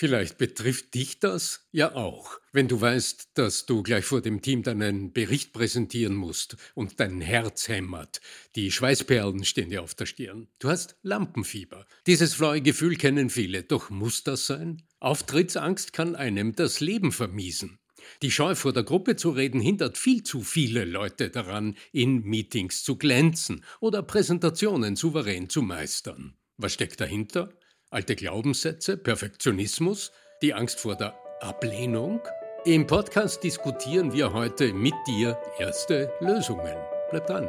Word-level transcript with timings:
Vielleicht 0.00 0.38
betrifft 0.38 0.94
dich 0.94 1.18
das 1.18 1.66
ja 1.72 1.96
auch, 1.96 2.38
wenn 2.52 2.68
du 2.68 2.80
weißt, 2.80 3.30
dass 3.34 3.66
du 3.66 3.82
gleich 3.82 4.04
vor 4.04 4.20
dem 4.20 4.42
Team 4.42 4.62
deinen 4.62 5.12
Bericht 5.12 5.52
präsentieren 5.52 6.14
musst 6.14 6.56
und 6.76 7.00
dein 7.00 7.20
Herz 7.20 7.66
hämmert. 7.66 8.20
Die 8.54 8.70
Schweißperlen 8.70 9.44
stehen 9.44 9.70
dir 9.70 9.82
auf 9.82 9.96
der 9.96 10.06
Stirn. 10.06 10.46
Du 10.60 10.68
hast 10.68 10.94
Lampenfieber. 11.02 11.84
Dieses 12.06 12.34
flaue 12.34 12.62
Gefühl 12.62 12.94
kennen 12.94 13.28
viele, 13.28 13.64
doch 13.64 13.90
muss 13.90 14.22
das 14.22 14.46
sein? 14.46 14.84
Auftrittsangst 15.00 15.92
kann 15.92 16.14
einem 16.14 16.54
das 16.54 16.78
Leben 16.78 17.10
vermiesen. 17.10 17.80
Die 18.22 18.30
Scheu 18.30 18.54
vor 18.54 18.72
der 18.72 18.84
Gruppe 18.84 19.16
zu 19.16 19.30
reden 19.30 19.60
hindert 19.60 19.98
viel 19.98 20.22
zu 20.22 20.42
viele 20.42 20.84
Leute 20.84 21.28
daran, 21.28 21.76
in 21.90 22.22
Meetings 22.22 22.84
zu 22.84 22.98
glänzen 22.98 23.64
oder 23.80 24.04
Präsentationen 24.04 24.94
souverän 24.94 25.48
zu 25.48 25.60
meistern. 25.60 26.36
Was 26.56 26.74
steckt 26.74 27.00
dahinter? 27.00 27.52
Alte 27.90 28.16
Glaubenssätze, 28.16 28.98
Perfektionismus, 28.98 30.12
die 30.42 30.52
Angst 30.52 30.78
vor 30.78 30.94
der 30.94 31.14
Ablehnung? 31.40 32.20
Im 32.66 32.86
Podcast 32.86 33.42
diskutieren 33.42 34.12
wir 34.12 34.34
heute 34.34 34.74
mit 34.74 34.92
dir 35.06 35.38
erste 35.58 36.12
Lösungen. 36.20 36.76
Bleib 37.10 37.26
dran. 37.26 37.48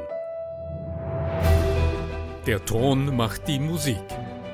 Der 2.47 2.63
Ton 2.63 3.17
macht 3.17 3.49
die 3.49 3.59
Musik. 3.59 4.01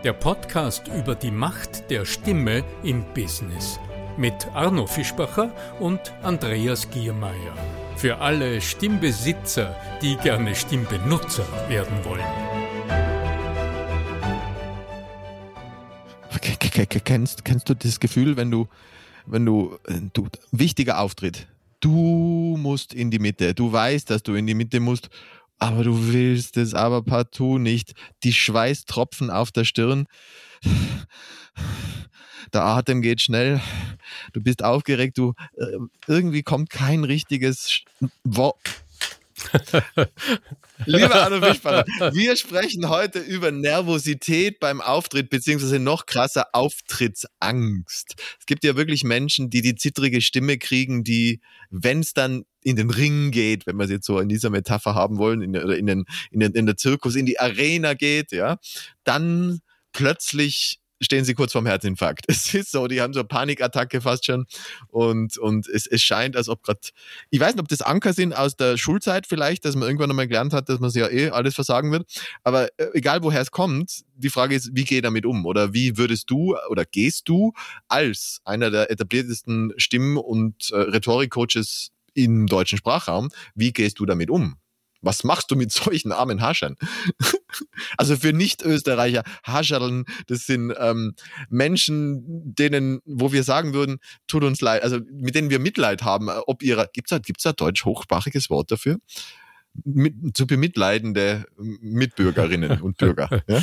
Der 0.04 0.14
Podcast 0.14 0.88
über 0.88 1.14
die 1.14 1.30
Macht 1.30 1.92
der 1.92 2.06
Stimme 2.06 2.64
im 2.82 3.06
Business. 3.14 3.80
Mit 4.18 4.48
Arno 4.56 4.88
Fischbacher 4.88 5.54
und 5.80 6.00
Andreas 6.24 6.90
Giermeier. 6.90 7.56
Für 7.96 8.18
alle 8.18 8.60
Stimmbesitzer, 8.60 9.76
die 10.02 10.16
gerne 10.18 10.56
Stimmbenutzer 10.56 11.46
werden 11.70 12.04
wollen. 12.04 12.55
Kennst, 17.04 17.46
kennst 17.46 17.70
du 17.70 17.74
das 17.74 18.00
Gefühl, 18.00 18.38
wenn 18.38 18.52
du, 18.52 18.68
wenn 19.26 19.46
du, 19.46 19.78
äh, 19.88 20.00
du, 20.14 20.28
wichtiger 20.52 21.00
Auftritt, 21.00 21.48
du 21.80 22.58
musst 22.60 22.94
in 22.94 23.12
die 23.12 23.20
Mitte, 23.20 23.54
du 23.54 23.72
weißt, 23.72 24.10
dass 24.10 24.24
du 24.24 24.36
in 24.36 24.48
die 24.48 24.54
Mitte 24.54 24.80
musst, 24.80 25.10
aber 25.58 25.84
du 25.84 26.14
willst 26.14 26.58
es 26.58 26.74
aber 26.74 27.02
partout 27.02 27.60
nicht. 27.60 27.94
Die 28.24 28.34
Schweißtropfen 28.34 29.30
auf 29.30 29.52
der 29.52 29.64
Stirn, 29.64 30.08
der 32.54 32.64
Atem 32.64 33.02
geht 33.02 33.22
schnell, 33.22 33.62
du 34.34 34.42
bist 34.42 34.64
aufgeregt, 34.64 35.18
du, 35.18 35.34
äh, 35.58 35.78
irgendwie 36.08 36.44
kommt 36.44 36.70
kein 36.70 37.04
richtiges 37.04 37.82
Wort 38.24 38.85
Lieber 40.86 41.16
Arno 41.16 41.42
Fischbacher, 41.42 41.86
wir 42.14 42.36
sprechen 42.36 42.90
heute 42.90 43.20
über 43.20 43.52
Nervosität 43.52 44.60
beim 44.60 44.82
Auftritt, 44.82 45.30
beziehungsweise 45.30 45.80
noch 45.80 46.06
krasser 46.06 46.48
Auftrittsangst. 46.54 48.16
Es 48.40 48.46
gibt 48.46 48.64
ja 48.64 48.76
wirklich 48.76 49.04
Menschen, 49.04 49.50
die 49.50 49.62
die 49.62 49.76
zittrige 49.76 50.22
Stimme 50.22 50.58
kriegen, 50.58 51.04
die, 51.04 51.42
wenn 51.70 52.02
es 52.02 52.14
dann 52.14 52.46
in 52.62 52.76
den 52.76 52.90
Ring 52.90 53.32
geht, 53.32 53.68
wenn 53.68 53.78
wir 53.78 53.86
es 53.86 53.92
jetzt 53.92 54.06
so 54.06 54.20
in 54.20 54.30
dieser 54.30 54.50
Metapher 54.50 54.96
haben 54.96 55.18
wollen, 55.18 55.42
in, 55.42 55.56
oder 55.56 55.78
in, 55.78 55.86
den, 55.86 56.06
in, 56.32 56.40
den, 56.40 56.54
in 56.54 56.66
der 56.66 56.78
Zirkus, 56.78 57.16
in 57.16 57.26
die 57.26 57.40
Arena 57.40 57.94
geht, 57.94 58.32
ja, 58.32 58.58
dann 59.04 59.60
plötzlich 59.94 60.80
stehen 61.02 61.26
sie 61.26 61.34
kurz 61.34 61.52
vorm 61.52 61.66
Herzinfarkt. 61.66 62.26
Es 62.36 62.54
ist 62.54 62.72
so, 62.72 62.88
die 62.88 63.02
haben 63.02 63.14
so 63.14 63.22
eine 63.22 63.28
Panikattacke 63.28 64.02
fast 64.02 64.26
schon 64.26 64.46
und, 64.90 65.38
und 65.38 65.68
es, 65.68 65.88
es 65.88 66.02
scheint, 66.02 66.36
als 66.36 66.50
ob 66.50 66.64
gerade, 66.64 66.80
ich 67.30 67.40
weiß 67.40 67.54
nicht, 67.54 67.62
ob 67.62 67.68
das 67.68 67.82
Anker 67.82 68.14
sind 68.14 68.34
aus 68.34 68.56
der 68.56 68.78
Schulzeit 68.78 69.28
vielleicht, 69.28 69.66
dass 69.66 69.76
man 69.76 69.88
irgendwann 69.88 70.10
einmal 70.10 70.28
gelernt 70.28 70.54
hat, 70.54 70.70
dass 70.70 70.80
man 70.80 70.90
sich 70.90 71.02
ja 71.02 71.10
eh 71.10 71.30
alles 71.30 71.56
versagen 71.56 71.92
wird, 71.92 72.06
aber 72.44 72.68
äh, 72.78 72.88
egal 72.94 73.24
woher 73.24 73.42
es 73.42 73.52
kommt, 73.52 74.04
die 74.16 74.30
Frage 74.30 74.56
ist, 74.56 74.72
wie 74.74 74.84
gehe 74.84 75.02
damit 75.02 75.26
um 75.26 75.46
oder 75.46 75.74
wie 75.74 75.98
würdest 75.98 76.30
du 76.30 76.56
oder 76.70 76.86
gehst 76.86 77.28
du 77.28 77.54
als 77.88 78.40
einer 78.46 78.72
der 78.72 78.92
etabliertesten 78.92 79.74
Stimmen- 79.78 80.18
und 80.18 80.72
äh, 80.72 80.78
Rhetorikcoaches 80.78 81.92
im 82.14 82.48
deutschen 82.48 82.78
Sprachraum, 82.78 83.30
wie 83.56 83.74
gehst 83.74 84.00
du 84.00 84.06
damit 84.06 84.30
um? 84.30 84.58
Was 85.06 85.24
machst 85.24 85.52
du 85.52 85.56
mit 85.56 85.72
solchen 85.72 86.12
armen 86.12 86.42
Haschern? 86.42 86.76
also 87.98 88.18
für 88.18 88.34
Nicht-Österreicher, 88.34 89.24
Hascherln, 89.44 90.06
das 90.28 90.46
sind 90.46 90.74
ähm, 90.78 91.14
Menschen, 91.50 92.24
denen, 92.54 93.00
wo 93.06 93.32
wir 93.32 93.44
sagen 93.44 93.74
würden, 93.74 94.00
tut 94.28 94.44
uns 94.44 94.62
leid, 94.62 94.84
also 94.84 95.00
mit 95.12 95.36
denen 95.36 95.50
wir 95.50 95.60
Mitleid 95.60 96.04
haben, 96.04 96.30
ob 96.30 96.64
ihrer, 96.64 96.88
gibt's 96.88 97.12
da, 97.12 97.20
gibt's 97.20 97.44
da 97.44 97.54
deutsch 97.54 97.86
hochsprachiges 97.86 98.50
Wort 98.50 98.72
dafür? 98.72 98.98
Mit, 99.84 100.36
zu 100.36 100.48
bemitleidende 100.48 101.46
Mitbürgerinnen 101.58 102.82
und 102.82 102.98
Bürger. 102.98 103.44
Ja? 103.48 103.62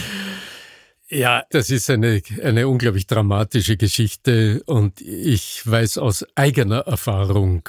Ja, 1.09 1.45
das 1.50 1.69
ist 1.69 1.91
eine, 1.91 2.22
eine 2.43 2.66
unglaublich 2.69 3.06
dramatische 3.06 3.77
Geschichte 3.77 4.62
und 4.65 5.03
ich 5.03 5.61
weiß 5.66 5.99
aus 5.99 6.25
eigener 6.37 6.87
Erfahrung, 6.87 7.69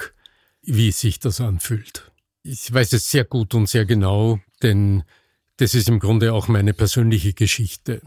wie 0.62 0.92
sich 0.92 1.18
das 1.18 1.42
anfühlt. 1.42 2.10
Ich 2.46 2.72
weiß 2.72 2.92
es 2.92 3.10
sehr 3.10 3.24
gut 3.24 3.54
und 3.54 3.68
sehr 3.68 3.86
genau, 3.86 4.38
denn 4.62 5.02
das 5.56 5.74
ist 5.74 5.88
im 5.88 5.98
Grunde 5.98 6.34
auch 6.34 6.46
meine 6.46 6.74
persönliche 6.74 7.32
Geschichte. 7.32 8.02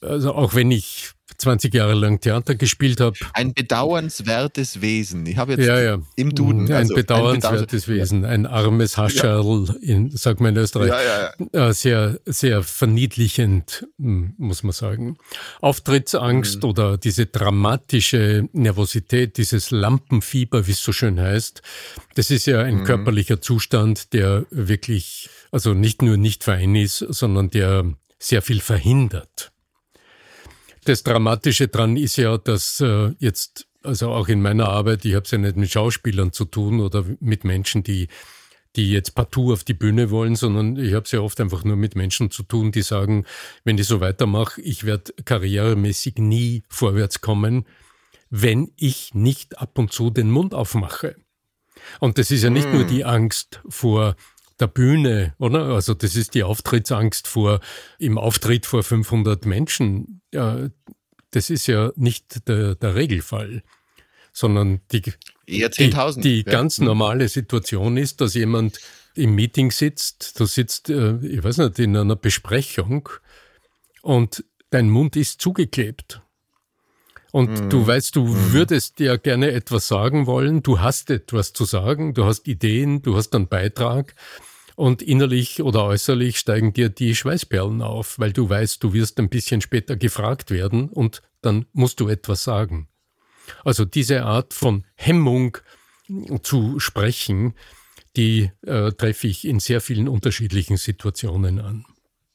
Also 0.00 0.34
auch 0.34 0.54
wenn 0.54 0.70
ich 0.70 1.10
20 1.38 1.74
Jahre 1.74 1.94
lang 1.94 2.20
Theater 2.20 2.54
gespielt 2.54 3.00
habe. 3.00 3.16
Ein 3.34 3.54
bedauernswertes 3.54 4.80
Wesen. 4.80 5.26
Ich 5.26 5.36
habe 5.36 5.52
jetzt 5.52 5.66
ja, 5.66 5.80
ja. 5.80 5.98
im 6.16 6.34
Duden. 6.34 6.66
Ein, 6.66 6.72
also, 6.72 6.94
bedauernswertes 6.94 7.88
ein 7.88 7.94
Wesen, 7.94 8.24
ein 8.24 8.46
armes 8.46 8.96
Hascherl, 8.96 9.66
ja. 9.68 9.94
in, 9.94 10.10
sagt 10.10 10.40
man 10.40 10.54
in 10.54 10.62
Österreich. 10.62 10.92
Äh, 11.52 11.72
Sehr, 11.72 12.18
sehr 12.26 12.62
verniedlichend, 12.62 13.86
hm, 13.98 14.34
muss 14.38 14.62
man 14.62 14.72
sagen. 14.72 15.16
Auftrittsangst 15.60 16.62
mhm. 16.62 16.68
oder 16.68 16.98
diese 16.98 17.26
dramatische 17.26 18.48
Nervosität, 18.52 19.36
dieses 19.36 19.70
Lampenfieber, 19.70 20.66
wie 20.66 20.72
es 20.72 20.82
so 20.82 20.92
schön 20.92 21.20
heißt, 21.20 21.62
das 22.14 22.30
ist 22.30 22.46
ja 22.46 22.60
ein 22.60 22.80
mhm. 22.80 22.84
körperlicher 22.84 23.40
Zustand, 23.40 24.12
der 24.12 24.46
wirklich, 24.50 25.30
also 25.50 25.74
nicht 25.74 26.02
nur 26.02 26.16
nicht 26.16 26.44
fein 26.44 26.74
ist, 26.74 26.98
sondern 26.98 27.50
der 27.50 27.84
sehr 28.18 28.42
viel 28.42 28.60
verhindert. 28.60 29.51
Das 30.84 31.02
Dramatische 31.04 31.68
dran 31.68 31.96
ist 31.96 32.16
ja, 32.16 32.38
dass 32.38 32.80
äh, 32.80 33.12
jetzt, 33.18 33.68
also 33.82 34.10
auch 34.10 34.28
in 34.28 34.42
meiner 34.42 34.68
Arbeit, 34.68 35.04
ich 35.04 35.14
habe 35.14 35.24
es 35.24 35.30
ja 35.30 35.38
nicht 35.38 35.56
mit 35.56 35.70
Schauspielern 35.70 36.32
zu 36.32 36.44
tun 36.44 36.80
oder 36.80 37.04
mit 37.20 37.44
Menschen, 37.44 37.82
die, 37.82 38.08
die 38.74 38.90
jetzt 38.90 39.14
partout 39.14 39.52
auf 39.52 39.64
die 39.64 39.74
Bühne 39.74 40.10
wollen, 40.10 40.34
sondern 40.34 40.76
ich 40.76 40.94
habe 40.94 41.04
es 41.04 41.12
ja 41.12 41.20
oft 41.20 41.40
einfach 41.40 41.62
nur 41.62 41.76
mit 41.76 41.94
Menschen 41.94 42.30
zu 42.30 42.42
tun, 42.42 42.72
die 42.72 42.82
sagen, 42.82 43.26
wenn 43.64 43.78
ich 43.78 43.86
so 43.86 44.00
weitermache, 44.00 44.60
ich 44.60 44.84
werde 44.84 45.12
karrieremäßig 45.24 46.16
nie 46.16 46.64
vorwärts 46.68 47.20
kommen, 47.20 47.66
wenn 48.30 48.72
ich 48.76 49.14
nicht 49.14 49.58
ab 49.58 49.78
und 49.78 49.92
zu 49.92 50.10
den 50.10 50.30
Mund 50.30 50.54
aufmache. 50.54 51.16
Und 52.00 52.18
das 52.18 52.30
ist 52.30 52.42
ja 52.42 52.50
nicht 52.50 52.68
mm. 52.68 52.72
nur 52.72 52.84
die 52.84 53.04
Angst 53.04 53.60
vor 53.68 54.16
der 54.60 54.66
Bühne, 54.66 55.34
oder? 55.38 55.66
Also 55.66 55.94
das 55.94 56.16
ist 56.16 56.34
die 56.34 56.42
Auftrittsangst 56.42 57.28
vor, 57.28 57.60
im 57.98 58.18
Auftritt 58.18 58.66
vor 58.66 58.82
500 58.82 59.46
Menschen. 59.46 60.22
Ja, 60.32 60.68
das 61.30 61.50
ist 61.50 61.66
ja 61.66 61.92
nicht 61.96 62.48
der, 62.48 62.74
der 62.74 62.94
Regelfall, 62.94 63.62
sondern 64.32 64.80
die, 64.92 65.02
Eher 65.46 65.70
10.000. 65.70 66.16
die, 66.16 66.20
die 66.20 66.36
ja. 66.50 66.52
ganz 66.52 66.78
normale 66.78 67.28
Situation 67.28 67.96
ist, 67.96 68.20
dass 68.20 68.34
jemand 68.34 68.78
im 69.14 69.34
Meeting 69.34 69.70
sitzt, 69.70 70.38
du 70.40 70.46
sitzt, 70.46 70.88
äh, 70.90 71.16
ich 71.18 71.42
weiß 71.42 71.58
nicht, 71.58 71.78
in 71.78 71.96
einer 71.96 72.16
Besprechung 72.16 73.08
und 74.02 74.44
dein 74.70 74.88
Mund 74.88 75.16
ist 75.16 75.40
zugeklebt. 75.40 76.22
Und 77.32 77.50
mhm. 77.50 77.70
du 77.70 77.86
weißt, 77.86 78.14
du 78.14 78.26
mhm. 78.26 78.52
würdest 78.52 79.00
ja 79.00 79.16
gerne 79.16 79.50
etwas 79.50 79.88
sagen 79.88 80.26
wollen, 80.26 80.62
du 80.62 80.80
hast 80.80 81.10
etwas 81.10 81.52
zu 81.52 81.64
sagen, 81.64 82.14
du 82.14 82.24
hast 82.24 82.46
Ideen, 82.46 83.02
du 83.02 83.16
hast 83.16 83.34
einen 83.34 83.48
Beitrag 83.48 84.14
und 84.76 85.02
innerlich 85.02 85.62
oder 85.62 85.84
äußerlich 85.84 86.38
steigen 86.38 86.74
dir 86.74 86.90
die 86.90 87.16
Schweißperlen 87.16 87.82
auf, 87.82 88.18
weil 88.18 88.32
du 88.32 88.48
weißt, 88.48 88.84
du 88.84 88.92
wirst 88.92 89.18
ein 89.18 89.30
bisschen 89.30 89.62
später 89.62 89.96
gefragt 89.96 90.50
werden 90.50 90.90
und 90.90 91.22
dann 91.40 91.66
musst 91.72 92.00
du 92.00 92.08
etwas 92.08 92.44
sagen. 92.44 92.88
Also 93.64 93.84
diese 93.86 94.24
Art 94.24 94.54
von 94.54 94.84
Hemmung 94.94 95.58
zu 96.42 96.78
sprechen, 96.80 97.54
die 98.16 98.50
äh, 98.66 98.92
treffe 98.92 99.26
ich 99.26 99.46
in 99.46 99.58
sehr 99.58 99.80
vielen 99.80 100.06
unterschiedlichen 100.06 100.76
Situationen 100.76 101.60
an. 101.60 101.86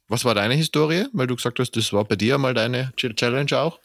Was 0.08 0.26
war 0.26 0.34
deine 0.34 0.56
Historie? 0.56 1.06
Weil 1.14 1.28
du 1.28 1.36
gesagt 1.36 1.60
hast, 1.60 1.76
das 1.76 1.94
war 1.94 2.06
bei 2.06 2.16
dir 2.16 2.38
mal 2.38 2.54
deine 2.54 2.94
Challenge 2.96 3.60
auch? 3.60 3.80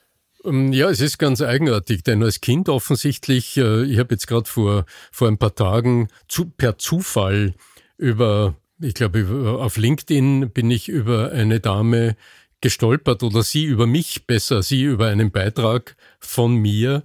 Ähm, 0.44 0.72
ja, 0.72 0.90
es 0.90 1.00
ist 1.00 1.18
ganz 1.18 1.40
eigenartig, 1.40 2.02
denn 2.02 2.22
als 2.22 2.40
Kind 2.40 2.68
offensichtlich, 2.68 3.56
äh, 3.56 3.84
ich 3.84 3.98
habe 3.98 4.14
jetzt 4.14 4.26
gerade 4.26 4.48
vor, 4.48 4.86
vor 5.10 5.28
ein 5.28 5.38
paar 5.38 5.54
Tagen 5.54 6.08
zu, 6.28 6.46
per 6.46 6.78
Zufall 6.78 7.54
über, 7.96 8.56
ich 8.80 8.94
glaube, 8.94 9.58
auf 9.60 9.76
LinkedIn 9.76 10.50
bin 10.50 10.70
ich 10.70 10.88
über 10.88 11.32
eine 11.32 11.60
Dame 11.60 12.16
gestolpert 12.60 13.22
oder 13.22 13.42
sie 13.42 13.64
über 13.64 13.86
mich 13.86 14.26
besser, 14.26 14.62
sie 14.62 14.82
über 14.82 15.08
einen 15.08 15.30
Beitrag 15.30 15.96
von 16.18 16.54
mir, 16.56 17.02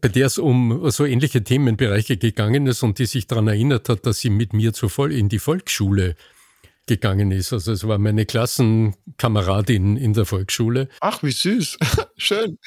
bei 0.00 0.08
der 0.08 0.26
es 0.26 0.38
um 0.38 0.90
so 0.90 1.04
ähnliche 1.04 1.44
Themenbereiche 1.44 2.16
gegangen 2.16 2.66
ist 2.66 2.82
und 2.82 2.98
die 2.98 3.06
sich 3.06 3.26
daran 3.26 3.48
erinnert 3.48 3.88
hat, 3.88 4.06
dass 4.06 4.18
sie 4.18 4.30
mit 4.30 4.52
mir 4.52 4.72
zur 4.72 4.90
Voll 4.90 5.12
in 5.12 5.28
die 5.28 5.38
Volksschule 5.38 6.16
gegangen 6.88 7.30
ist. 7.30 7.52
Also 7.52 7.70
es 7.70 7.86
war 7.86 7.98
meine 7.98 8.26
Klassenkameradin 8.26 9.96
in 9.96 10.14
der 10.14 10.24
Volksschule. 10.24 10.88
Ach, 11.00 11.22
wie 11.22 11.30
süß. 11.30 11.78
Schön. 12.16 12.58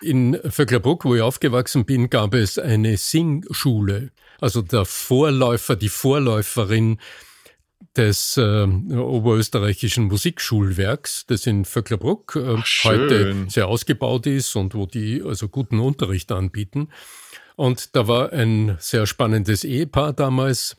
In 0.00 0.38
Vöcklerbruck, 0.48 1.04
wo 1.04 1.16
ich 1.16 1.22
aufgewachsen 1.22 1.84
bin, 1.84 2.10
gab 2.10 2.34
es 2.34 2.58
eine 2.58 2.96
Singschule. 2.96 4.12
Also 4.40 4.62
der 4.62 4.84
Vorläufer, 4.84 5.74
die 5.74 5.88
Vorläuferin 5.88 6.98
des 7.96 8.36
äh, 8.36 8.64
oberösterreichischen 8.64 10.04
Musikschulwerks, 10.04 11.26
das 11.26 11.46
in 11.46 11.64
Vöcklerbruck 11.64 12.36
äh, 12.36 12.56
heute 12.84 13.46
sehr 13.48 13.68
ausgebaut 13.68 14.26
ist 14.26 14.56
und 14.56 14.74
wo 14.74 14.86
die 14.86 15.22
also 15.22 15.48
guten 15.48 15.78
Unterricht 15.78 16.32
anbieten. 16.32 16.88
Und 17.56 17.94
da 17.94 18.08
war 18.08 18.32
ein 18.32 18.76
sehr 18.80 19.06
spannendes 19.06 19.62
Ehepaar 19.64 20.12
damals, 20.12 20.76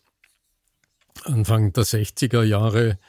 Anfang 1.23 1.73
der 1.73 1.83
60er 1.83 2.44
Jahre, 2.44 3.00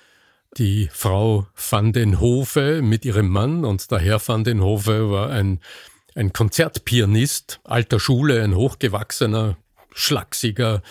die 0.57 0.89
Frau 0.93 1.47
van 1.55 1.93
den 1.93 2.21
Hofe 2.21 2.81
mit 2.83 3.05
ihrem 3.05 3.29
Mann 3.29 3.65
und 3.65 3.91
der 3.91 3.99
Herr 3.99 4.21
van 4.27 4.45
den 4.45 4.63
Hofe 4.63 5.11
war 5.11 5.31
ein, 5.31 5.61
ein 6.15 6.33
Konzertpianist 6.33 7.61
alter 7.65 8.01
Schule, 8.01 8.43
ein 8.43 8.55
hochgewachsener, 8.55 9.57
schlachsiger 9.93 10.83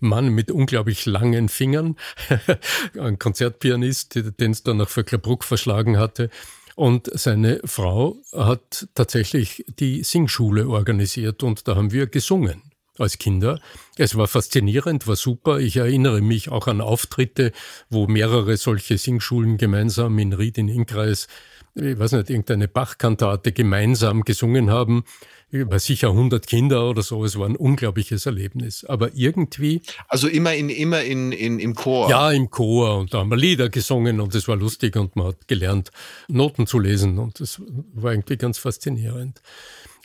Mann 0.00 0.30
mit 0.30 0.50
unglaublich 0.50 1.06
langen 1.06 1.48
Fingern, 1.48 1.96
ein 2.98 3.18
Konzertpianist, 3.18 4.16
den 4.40 4.50
es 4.50 4.64
dann 4.64 4.78
nach 4.78 4.88
Vöcklerbruck 4.88 5.44
verschlagen 5.44 5.98
hatte. 5.98 6.28
Und 6.74 7.08
seine 7.12 7.60
Frau 7.64 8.16
hat 8.32 8.88
tatsächlich 8.94 9.64
die 9.78 10.02
Singschule 10.02 10.68
organisiert 10.68 11.42
und 11.42 11.68
da 11.68 11.76
haben 11.76 11.92
wir 11.92 12.06
gesungen 12.06 12.71
als 12.98 13.18
Kinder. 13.18 13.60
Es 13.96 14.16
war 14.16 14.26
faszinierend, 14.26 15.06
war 15.06 15.16
super. 15.16 15.58
Ich 15.58 15.76
erinnere 15.76 16.20
mich 16.20 16.50
auch 16.50 16.66
an 16.66 16.80
Auftritte, 16.80 17.52
wo 17.90 18.06
mehrere 18.06 18.56
solche 18.56 18.98
Singschulen 18.98 19.56
gemeinsam 19.56 20.18
in 20.18 20.32
Ried 20.32 20.58
in 20.58 20.68
Inkreis, 20.68 21.26
ich 21.74 21.98
weiß 21.98 22.12
nicht, 22.12 22.28
irgendeine 22.28 22.68
Bachkantate 22.68 23.52
gemeinsam 23.52 24.22
gesungen 24.22 24.70
haben. 24.70 25.04
Über 25.50 25.78
sicher 25.78 26.08
100 26.08 26.46
Kinder 26.46 26.88
oder 26.88 27.02
so. 27.02 27.24
Es 27.26 27.38
war 27.38 27.46
ein 27.46 27.56
unglaubliches 27.56 28.24
Erlebnis. 28.24 28.84
Aber 28.86 29.10
irgendwie. 29.14 29.82
Also 30.08 30.26
immer 30.28 30.54
in, 30.54 30.70
immer 30.70 31.02
in, 31.02 31.30
in, 31.32 31.58
im 31.60 31.74
Chor? 31.74 32.08
Ja, 32.08 32.30
im 32.30 32.50
Chor. 32.50 32.98
Und 32.98 33.12
da 33.12 33.18
haben 33.18 33.30
wir 33.30 33.36
Lieder 33.36 33.68
gesungen 33.68 34.20
und 34.20 34.34
es 34.34 34.48
war 34.48 34.56
lustig 34.56 34.96
und 34.96 35.14
man 35.14 35.28
hat 35.28 35.48
gelernt, 35.48 35.90
Noten 36.28 36.66
zu 36.66 36.78
lesen. 36.78 37.18
Und 37.18 37.40
das 37.40 37.60
war 37.94 38.12
irgendwie 38.12 38.38
ganz 38.38 38.56
faszinierend. 38.56 39.42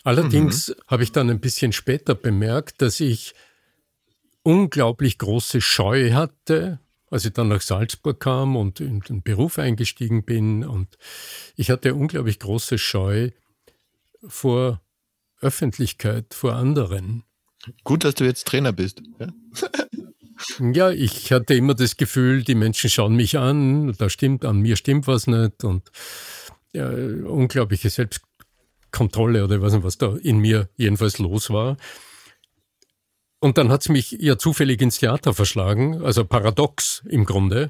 Allerdings 0.08 0.70
mhm. 0.70 0.74
habe 0.88 1.04
ich 1.04 1.12
dann 1.12 1.30
ein 1.30 1.42
bisschen 1.42 1.74
später 1.74 2.16
bemerkt, 2.16 2.82
dass 2.82 3.02
ich 3.02 3.36
unglaublich 4.42 5.18
große 5.18 5.60
Scheu 5.60 6.14
hatte, 6.14 6.80
als 7.12 7.26
ich 7.26 7.34
dann 7.34 7.50
nach 7.50 7.60
Salzburg 7.60 8.18
kam 8.18 8.56
und 8.56 8.80
in 8.80 9.02
den 9.02 9.22
Beruf 9.22 9.60
eingestiegen 9.60 10.24
bin. 10.24 10.64
Und 10.64 10.98
ich 11.58 11.70
hatte 11.70 11.94
unglaublich 11.94 12.40
große 12.40 12.78
Scheu 12.78 13.32
vor 14.26 14.82
Öffentlichkeit, 15.42 16.34
vor 16.34 16.54
anderen. 16.54 17.26
Gut, 17.84 18.06
dass 18.06 18.16
du 18.16 18.24
jetzt 18.24 18.48
Trainer 18.48 18.72
bist. 18.72 19.02
Ja? 19.20 19.28
ja, 20.72 20.90
ich 20.90 21.34
hatte 21.34 21.54
immer 21.54 21.76
das 21.76 21.98
Gefühl, 21.98 22.44
die 22.44 22.56
Menschen 22.56 22.90
schauen 22.90 23.18
mich 23.18 23.38
an, 23.38 23.92
da 23.98 24.10
stimmt, 24.10 24.46
an 24.46 24.62
mir 24.62 24.78
stimmt 24.78 25.06
was 25.06 25.28
nicht 25.28 25.66
und 25.66 25.92
ja, 26.72 26.88
unglaubliche 26.90 27.90
Selbst 27.90 28.22
Kontrolle 28.98 29.44
oder 29.44 29.58
ich 29.58 29.62
weiß 29.62 29.74
nicht, 29.74 29.84
was 29.84 30.00
da 30.00 30.16
in 30.24 30.40
mir 30.40 30.70
jedenfalls 30.76 31.20
los 31.20 31.52
war. 31.52 31.78
Und 33.40 33.60
dann 33.60 33.70
hat 33.70 33.82
es 33.82 33.90
mich 33.90 34.12
ja 34.20 34.38
zufällig 34.40 34.82
ins 34.82 34.98
Theater 34.98 35.36
verschlagen, 35.36 36.04
also 36.04 36.26
paradox 36.26 37.04
im 37.08 37.26
Grunde. 37.26 37.70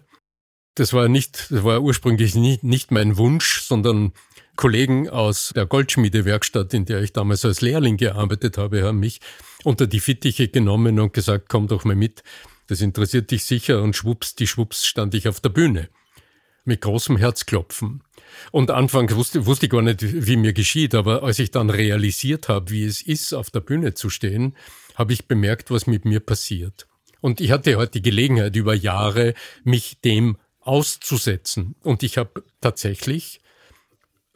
Das 0.75 0.93
war 0.93 1.09
nicht, 1.09 1.51
das 1.51 1.63
war 1.65 1.81
ursprünglich 1.81 2.35
nicht, 2.35 2.63
nicht 2.63 2.91
mein 2.91 3.17
Wunsch, 3.17 3.61
sondern 3.61 4.13
Kollegen 4.55 5.09
aus 5.09 5.51
der 5.53 5.65
Goldschmiedewerkstatt, 5.65 6.73
in 6.73 6.85
der 6.85 7.01
ich 7.01 7.11
damals 7.11 7.43
als 7.43 7.59
Lehrling 7.59 7.97
gearbeitet 7.97 8.57
habe, 8.57 8.83
haben 8.83 8.99
mich 8.99 9.19
unter 9.63 9.85
die 9.85 9.99
Fittiche 9.99 10.47
genommen 10.47 10.99
und 10.99 11.13
gesagt, 11.13 11.49
komm 11.49 11.67
doch 11.67 11.83
mal 11.83 11.95
mit, 11.95 12.23
das 12.67 12.81
interessiert 12.81 13.31
dich 13.31 13.43
sicher 13.43 13.81
und 13.81 13.95
schwupps, 13.95 14.35
die 14.35 14.47
schwupps 14.47 14.85
stand 14.85 15.13
ich 15.13 15.27
auf 15.27 15.41
der 15.41 15.49
Bühne. 15.49 15.89
Mit 16.63 16.81
großem 16.81 17.17
Herzklopfen. 17.17 18.03
Und 18.51 18.71
anfangs 18.71 19.15
wusste, 19.15 19.45
wusste 19.45 19.65
ich 19.65 19.71
gar 19.71 19.81
nicht, 19.81 20.01
wie 20.01 20.37
mir 20.37 20.53
geschieht, 20.53 20.95
aber 20.95 21.23
als 21.23 21.39
ich 21.39 21.51
dann 21.51 21.69
realisiert 21.69 22.49
habe, 22.49 22.71
wie 22.71 22.85
es 22.85 23.01
ist, 23.01 23.33
auf 23.33 23.49
der 23.51 23.61
Bühne 23.61 23.93
zu 23.93 24.09
stehen, 24.09 24.55
habe 24.95 25.13
ich 25.13 25.27
bemerkt, 25.27 25.71
was 25.71 25.87
mit 25.87 26.05
mir 26.05 26.19
passiert. 26.19 26.87
Und 27.21 27.41
ich 27.41 27.51
hatte 27.51 27.75
heute 27.75 27.93
die 27.93 28.01
Gelegenheit, 28.01 28.55
über 28.55 28.73
Jahre 28.73 29.33
mich 29.63 29.99
dem 30.01 30.37
auszusetzen. 30.59 31.75
Und 31.83 32.03
ich 32.03 32.17
habe 32.17 32.43
tatsächlich 32.61 33.41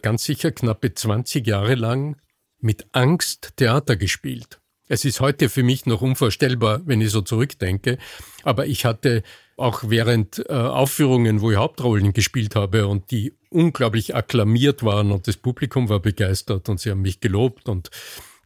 ganz 0.01 0.23
sicher 0.23 0.51
knappe 0.51 0.93
20 0.93 1.45
Jahre 1.45 1.75
lang 1.75 2.17
mit 2.59 2.87
Angst 2.91 3.53
Theater 3.57 3.95
gespielt. 3.95 4.59
Es 4.87 5.05
ist 5.05 5.21
heute 5.21 5.49
für 5.49 5.63
mich 5.63 5.85
noch 5.85 6.01
unvorstellbar, 6.01 6.81
wenn 6.85 7.01
ich 7.01 7.11
so 7.11 7.21
zurückdenke, 7.21 7.97
aber 8.43 8.67
ich 8.67 8.83
hatte 8.83 9.23
auch 9.61 9.83
während 9.87 10.43
äh, 10.49 10.53
Aufführungen, 10.53 11.41
wo 11.41 11.51
ich 11.51 11.57
Hauptrollen 11.57 12.13
gespielt 12.13 12.55
habe 12.55 12.87
und 12.87 13.11
die 13.11 13.33
unglaublich 13.49 14.15
akklamiert 14.15 14.83
waren 14.83 15.11
und 15.11 15.27
das 15.27 15.37
Publikum 15.37 15.89
war 15.89 15.99
begeistert 15.99 16.69
und 16.69 16.79
sie 16.79 16.91
haben 16.91 17.01
mich 17.01 17.19
gelobt 17.19 17.69
und 17.69 17.89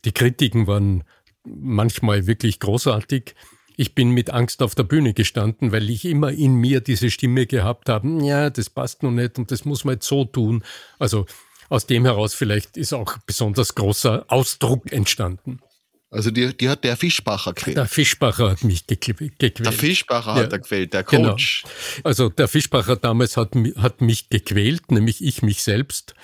die 0.03 0.11
Kritiken 0.11 0.67
waren 0.67 1.03
manchmal 1.43 2.27
wirklich 2.27 2.59
großartig. 2.59 3.35
Ich 3.77 3.93
bin 3.93 4.11
mit 4.11 4.29
Angst 4.29 4.63
auf 4.63 4.73
der 4.73 4.83
Bühne 4.83 5.13
gestanden, 5.13 5.71
weil 5.71 5.89
ich 5.89 6.05
immer 6.05 6.31
in 6.31 6.55
mir 6.55 6.79
diese 6.81 7.11
Stimme 7.11 7.45
gehabt 7.45 7.89
habe, 7.89 8.25
ja, 8.25 8.49
das 8.49 8.69
passt 8.69 9.03
noch 9.03 9.11
nicht 9.11 9.37
und 9.37 9.51
das 9.51 9.65
muss 9.65 9.83
man 9.83 9.95
jetzt 9.95 10.07
so 10.07 10.25
tun. 10.25 10.63
Also 10.97 11.25
aus 11.69 11.85
dem 11.87 12.05
heraus 12.05 12.33
vielleicht 12.33 12.77
ist 12.77 12.93
auch 12.93 13.17
besonders 13.25 13.75
großer 13.75 14.25
Ausdruck 14.27 14.91
entstanden. 14.91 15.59
Also 16.15 16.31
die, 16.31 16.55
die 16.55 16.69
hat 16.69 16.83
der 16.85 16.95
Fischbacher 16.95 17.53
quält. 17.53 17.75
Der 17.75 17.87
Fischbacher 17.87 18.51
hat 18.51 18.63
mich 18.63 18.87
gequält. 18.87 19.59
Der 19.59 19.71
Fischbacher 19.73 20.35
ja. 20.35 20.43
hat 20.43 20.51
er 20.53 20.59
gequält, 20.59 20.93
der 20.93 21.03
genau. 21.03 21.31
Coach. 21.31 21.63
Genau. 21.63 22.07
Also 22.07 22.29
der 22.29 22.47
Fischbacher 22.47 22.95
damals 22.95 23.35
hat, 23.35 23.51
hat 23.77 23.99
mich 23.99 24.29
gequält, 24.29 24.91
nämlich 24.91 25.23
ich 25.23 25.41
mich 25.41 25.61
selbst. 25.61 26.15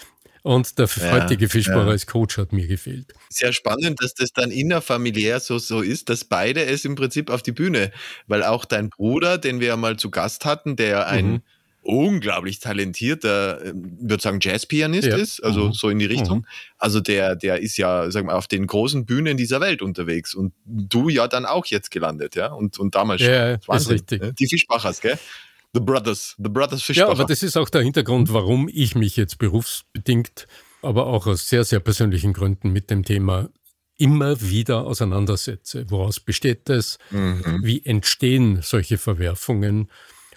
Und 0.43 0.79
der 0.79 0.87
ja, 0.95 1.11
heutige 1.11 1.49
Fischbacher 1.49 1.85
ja. 1.85 1.91
als 1.91 2.07
Coach 2.07 2.37
hat 2.37 2.53
mir 2.53 2.67
gefehlt. 2.67 3.13
Sehr 3.29 3.51
spannend, 3.51 4.01
dass 4.01 4.13
das 4.13 4.31
dann 4.33 4.49
innerfamiliär 4.49 5.39
so, 5.39 5.59
so 5.59 5.81
ist, 5.81 6.09
dass 6.09 6.23
beide 6.23 6.65
es 6.65 6.85
im 6.85 6.95
Prinzip 6.95 7.29
auf 7.29 7.43
die 7.43 7.51
Bühne, 7.51 7.91
weil 8.27 8.43
auch 8.43 8.65
dein 8.65 8.89
Bruder, 8.89 9.37
den 9.37 9.59
wir 9.59 9.67
ja 9.67 9.77
mal 9.77 9.97
zu 9.97 10.09
Gast 10.09 10.45
hatten, 10.45 10.77
der 10.77 11.07
ein 11.07 11.25
mhm 11.25 11.41
unglaublich 11.81 12.59
talentierter, 12.59 13.65
ähm, 13.65 13.97
würde 13.99 14.21
sagen, 14.21 14.39
Jazzpianist 14.41 15.07
ja. 15.07 15.17
ist, 15.17 15.43
also 15.43 15.67
mhm. 15.67 15.73
so 15.73 15.89
in 15.89 15.99
die 15.99 16.05
Richtung. 16.05 16.39
Mhm. 16.39 16.45
Also 16.77 16.99
der, 16.99 17.35
der 17.35 17.59
ist 17.59 17.77
ja, 17.77 18.09
sagen 18.11 18.27
wir, 18.27 18.35
auf 18.35 18.47
den 18.47 18.67
großen 18.67 19.05
Bühnen 19.05 19.37
dieser 19.37 19.61
Welt 19.61 19.81
unterwegs 19.81 20.35
und 20.35 20.53
du 20.65 21.09
ja 21.09 21.27
dann 21.27 21.45
auch 21.45 21.65
jetzt 21.65 21.91
gelandet, 21.91 22.35
ja, 22.35 22.47
und, 22.47 22.77
und 22.77 22.95
damals 22.95 23.21
ja, 23.21 23.59
schon. 23.61 23.75
Ist 23.75 23.89
richtig. 23.89 24.21
Ne? 24.21 24.33
Die 24.33 24.47
Fischbachers, 24.47 25.01
gell? 25.01 25.17
The 25.73 25.79
Brothers, 25.79 26.35
The 26.37 26.49
Brothers 26.49 26.83
Fischbacher. 26.83 27.07
Ja, 27.07 27.13
aber 27.13 27.25
das 27.25 27.43
ist 27.43 27.57
auch 27.57 27.69
der 27.69 27.81
Hintergrund, 27.81 28.31
warum 28.33 28.69
ich 28.71 28.95
mich 28.95 29.15
jetzt 29.17 29.37
berufsbedingt, 29.37 30.47
aber 30.81 31.07
auch 31.07 31.27
aus 31.27 31.49
sehr, 31.49 31.63
sehr 31.63 31.79
persönlichen 31.79 32.33
Gründen 32.33 32.71
mit 32.71 32.89
dem 32.89 33.03
Thema 33.05 33.49
immer 33.97 34.41
wieder 34.41 34.85
auseinandersetze. 34.85 35.85
Woraus 35.89 36.19
besteht 36.19 36.69
es? 36.69 36.97
Mhm. 37.11 37.61
Wie 37.63 37.85
entstehen 37.85 38.59
solche 38.61 38.97
Verwerfungen? 38.97 39.89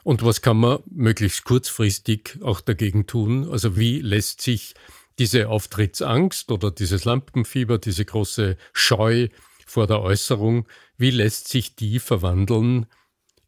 Und 0.04 0.22
was 0.22 0.42
kann 0.42 0.58
man 0.58 0.80
möglichst 0.90 1.44
kurzfristig 1.44 2.38
auch 2.42 2.60
dagegen 2.60 3.06
tun? 3.06 3.50
Also 3.50 3.76
wie 3.76 4.00
lässt 4.00 4.42
sich 4.42 4.74
diese 5.18 5.48
Auftrittsangst 5.48 6.52
oder 6.52 6.70
dieses 6.70 7.06
Lampenfieber, 7.06 7.78
diese 7.78 8.04
große 8.04 8.58
Scheu 8.74 9.28
vor 9.66 9.86
der 9.86 10.02
Äußerung, 10.02 10.68
wie 10.98 11.10
lässt 11.10 11.48
sich 11.48 11.74
die 11.74 11.98
verwandeln 11.98 12.86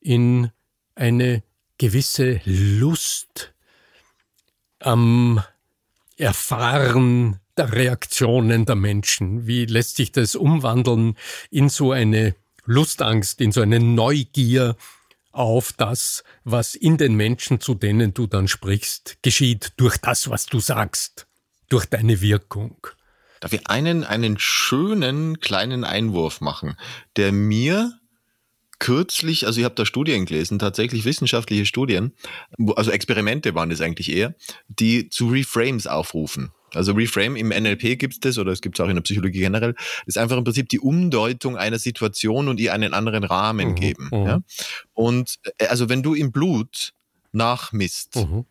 in 0.00 0.50
eine 0.94 1.42
gewisse 1.78 2.40
Lust 2.44 3.52
am 4.78 5.42
Erfahren 6.16 7.38
der 7.58 7.72
Reaktionen 7.72 8.64
der 8.64 8.76
Menschen? 8.76 9.46
Wie 9.46 9.66
lässt 9.66 9.96
sich 9.96 10.10
das 10.10 10.34
umwandeln 10.34 11.16
in 11.50 11.68
so 11.68 11.92
eine 11.92 12.34
Lustangst, 12.64 13.42
in 13.42 13.52
so 13.52 13.60
eine 13.60 13.78
Neugier, 13.78 14.76
auf 15.36 15.72
das, 15.72 16.24
was 16.44 16.74
in 16.74 16.96
den 16.96 17.14
Menschen, 17.14 17.60
zu 17.60 17.74
denen 17.74 18.14
du 18.14 18.26
dann 18.26 18.48
sprichst, 18.48 19.18
geschieht, 19.22 19.72
durch 19.76 19.98
das, 19.98 20.30
was 20.30 20.46
du 20.46 20.60
sagst, 20.60 21.26
durch 21.68 21.86
deine 21.86 22.20
Wirkung. 22.20 22.86
Darf 23.40 23.52
ich 23.52 23.66
einen, 23.66 24.04
einen 24.04 24.38
schönen 24.38 25.40
kleinen 25.40 25.84
Einwurf 25.84 26.40
machen, 26.40 26.76
der 27.16 27.32
mir 27.32 27.92
kürzlich, 28.78 29.46
also 29.46 29.60
ich 29.60 29.64
habe 29.64 29.74
da 29.74 29.84
Studien 29.86 30.26
gelesen, 30.26 30.58
tatsächlich 30.58 31.04
wissenschaftliche 31.04 31.66
Studien, 31.66 32.12
also 32.74 32.90
Experimente 32.90 33.54
waren 33.54 33.70
es 33.70 33.80
eigentlich 33.80 34.10
eher, 34.10 34.34
die 34.68 35.08
zu 35.08 35.28
Reframes 35.28 35.86
aufrufen. 35.86 36.52
Also 36.76 36.92
Reframe 36.92 37.37
im 37.37 37.49
NLP 37.49 37.99
gibt 37.99 38.14
es 38.14 38.21
das 38.21 38.38
oder 38.38 38.52
es 38.52 38.61
gibt 38.61 38.78
es 38.78 38.85
auch 38.85 38.88
in 38.88 38.95
der 38.95 39.02
Psychologie 39.02 39.40
generell. 39.40 39.75
Ist 40.06 40.18
einfach 40.18 40.37
im 40.37 40.45
Prinzip 40.45 40.68
die 40.68 40.80
Umdeutung 40.80 41.56
einer 41.56 41.78
Situation 41.78 42.49
und 42.49 42.61
ihr 42.61 42.73
einen 42.73 42.95
anderen 42.95 43.25
Rahmen 43.25 43.71
mhm. 43.71 43.75
geben. 43.75 44.09
Mhm. 44.12 44.26
Ja? 44.26 44.40
Und 44.95 45.37
äh, 45.59 45.66
also 45.66 45.88
wenn 45.88 46.02
du 46.02 46.14
im 46.14 46.33
Blut 46.33 46.92
nachmisst. 47.33 48.16
Mhm. 48.16 48.45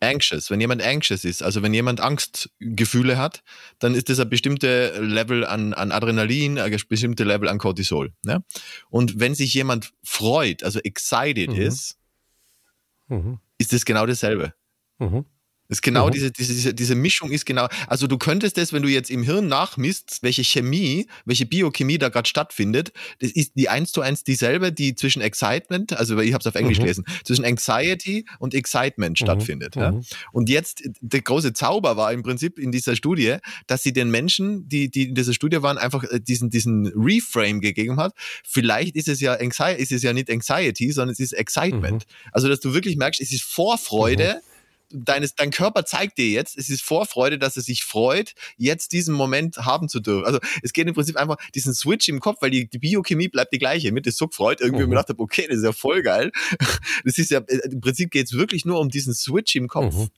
Anxious, 0.00 0.48
wenn 0.50 0.60
jemand 0.60 0.80
anxious 0.80 1.24
ist, 1.24 1.42
also 1.42 1.62
wenn 1.62 1.74
jemand 1.74 2.00
Angstgefühle 2.00 3.18
hat, 3.18 3.42
dann 3.80 3.94
ist 3.94 4.08
das 4.08 4.20
ein 4.20 4.28
bestimmter 4.28 5.00
Level 5.00 5.44
an, 5.44 5.74
an 5.74 5.90
Adrenalin, 5.90 6.58
ein 6.60 6.76
bestimmter 6.88 7.24
Level 7.24 7.48
an 7.48 7.58
Cortisol. 7.58 8.12
Ne? 8.24 8.44
Und 8.90 9.18
wenn 9.18 9.34
sich 9.34 9.52
jemand 9.54 9.92
freut, 10.04 10.62
also 10.62 10.78
excited 10.80 11.50
mhm. 11.50 11.60
ist, 11.60 11.98
mhm. 13.08 13.40
ist 13.58 13.72
das 13.72 13.84
genau 13.84 14.06
dasselbe. 14.06 14.54
Mhm. 15.00 15.24
Ist 15.70 15.82
genau 15.82 16.06
mhm. 16.06 16.12
diese, 16.12 16.30
diese, 16.30 16.72
diese 16.72 16.94
Mischung 16.94 17.30
ist 17.30 17.44
genau, 17.44 17.68
also 17.88 18.06
du 18.06 18.16
könntest 18.16 18.56
das, 18.56 18.72
wenn 18.72 18.82
du 18.82 18.88
jetzt 18.88 19.10
im 19.10 19.22
Hirn 19.22 19.48
nachmisst, 19.48 20.18
welche 20.22 20.42
Chemie, 20.42 21.06
welche 21.26 21.44
Biochemie 21.44 21.98
da 21.98 22.08
gerade 22.08 22.26
stattfindet, 22.26 22.92
das 23.18 23.32
ist 23.32 23.52
die 23.54 23.68
eins 23.68 23.92
zu 23.92 24.00
eins 24.00 24.24
dieselbe, 24.24 24.72
die 24.72 24.94
zwischen 24.94 25.20
Excitement, 25.20 25.92
also 25.92 26.18
ich 26.20 26.32
habe 26.32 26.40
es 26.40 26.46
auf 26.46 26.54
Englisch 26.54 26.78
mhm. 26.78 26.84
gelesen, 26.84 27.04
zwischen 27.22 27.44
Anxiety 27.44 28.24
und 28.38 28.54
Excitement 28.54 29.20
mhm. 29.20 29.24
stattfindet. 29.26 29.76
Ja? 29.76 29.92
Mhm. 29.92 30.04
Und 30.32 30.48
jetzt, 30.48 30.88
der 31.02 31.20
große 31.20 31.52
Zauber 31.52 31.98
war 31.98 32.14
im 32.14 32.22
Prinzip 32.22 32.58
in 32.58 32.72
dieser 32.72 32.96
Studie, 32.96 33.36
dass 33.66 33.82
sie 33.82 33.92
den 33.92 34.10
Menschen, 34.10 34.66
die, 34.70 34.90
die 34.90 35.08
in 35.10 35.14
dieser 35.14 35.34
Studie 35.34 35.60
waren, 35.60 35.76
einfach 35.76 36.02
äh, 36.04 36.18
diesen, 36.18 36.48
diesen 36.48 36.86
Reframe 36.96 37.60
gegeben 37.60 37.98
hat. 37.98 38.14
Vielleicht 38.42 38.96
ist 38.96 39.08
es 39.08 39.20
ja 39.20 39.34
Anxiety, 39.34 39.82
ist 39.82 39.92
es 39.92 40.02
ja 40.02 40.14
nicht 40.14 40.30
Anxiety, 40.30 40.90
sondern 40.92 41.12
es 41.12 41.20
ist 41.20 41.32
Excitement. 41.32 42.06
Mhm. 42.06 42.30
Also, 42.32 42.48
dass 42.48 42.60
du 42.60 42.72
wirklich 42.72 42.96
merkst, 42.96 43.20
es 43.20 43.32
ist 43.32 43.42
Vorfreude, 43.42 44.40
mhm 44.42 44.47
deines, 44.90 45.34
dein 45.34 45.50
Körper 45.50 45.84
zeigt 45.84 46.18
dir 46.18 46.28
jetzt, 46.28 46.56
es 46.56 46.68
ist 46.70 46.82
Vorfreude, 46.82 47.38
dass 47.38 47.56
er 47.56 47.62
sich 47.62 47.84
freut, 47.84 48.34
jetzt 48.56 48.92
diesen 48.92 49.14
Moment 49.14 49.56
haben 49.58 49.88
zu 49.88 50.00
dürfen. 50.00 50.24
Also 50.24 50.38
es 50.62 50.72
geht 50.72 50.86
im 50.88 50.94
Prinzip 50.94 51.16
einfach 51.16 51.36
diesen 51.54 51.74
Switch 51.74 52.08
im 52.08 52.20
Kopf, 52.20 52.38
weil 52.40 52.50
die, 52.50 52.68
die 52.68 52.78
Biochemie 52.78 53.28
bleibt 53.28 53.52
die 53.52 53.58
gleiche. 53.58 53.92
Mit 53.92 54.08
so 54.08 54.28
gefreut, 54.28 54.60
irgendwie 54.60 54.84
mhm. 54.84 54.90
mir 54.90 54.96
gedacht 54.96 55.10
habe, 55.10 55.22
okay, 55.22 55.46
das 55.48 55.58
ist 55.58 55.64
ja 55.64 55.72
voll 55.72 56.02
geil. 56.02 56.32
Das 57.04 57.18
ist 57.18 57.30
ja, 57.30 57.40
äh, 57.40 57.68
im 57.70 57.80
Prinzip 57.80 58.10
geht 58.10 58.26
es 58.26 58.32
wirklich 58.32 58.64
nur 58.64 58.80
um 58.80 58.88
diesen 58.88 59.14
Switch 59.14 59.54
im 59.56 59.68
Kopf. 59.68 59.94
Mhm. 59.94 60.08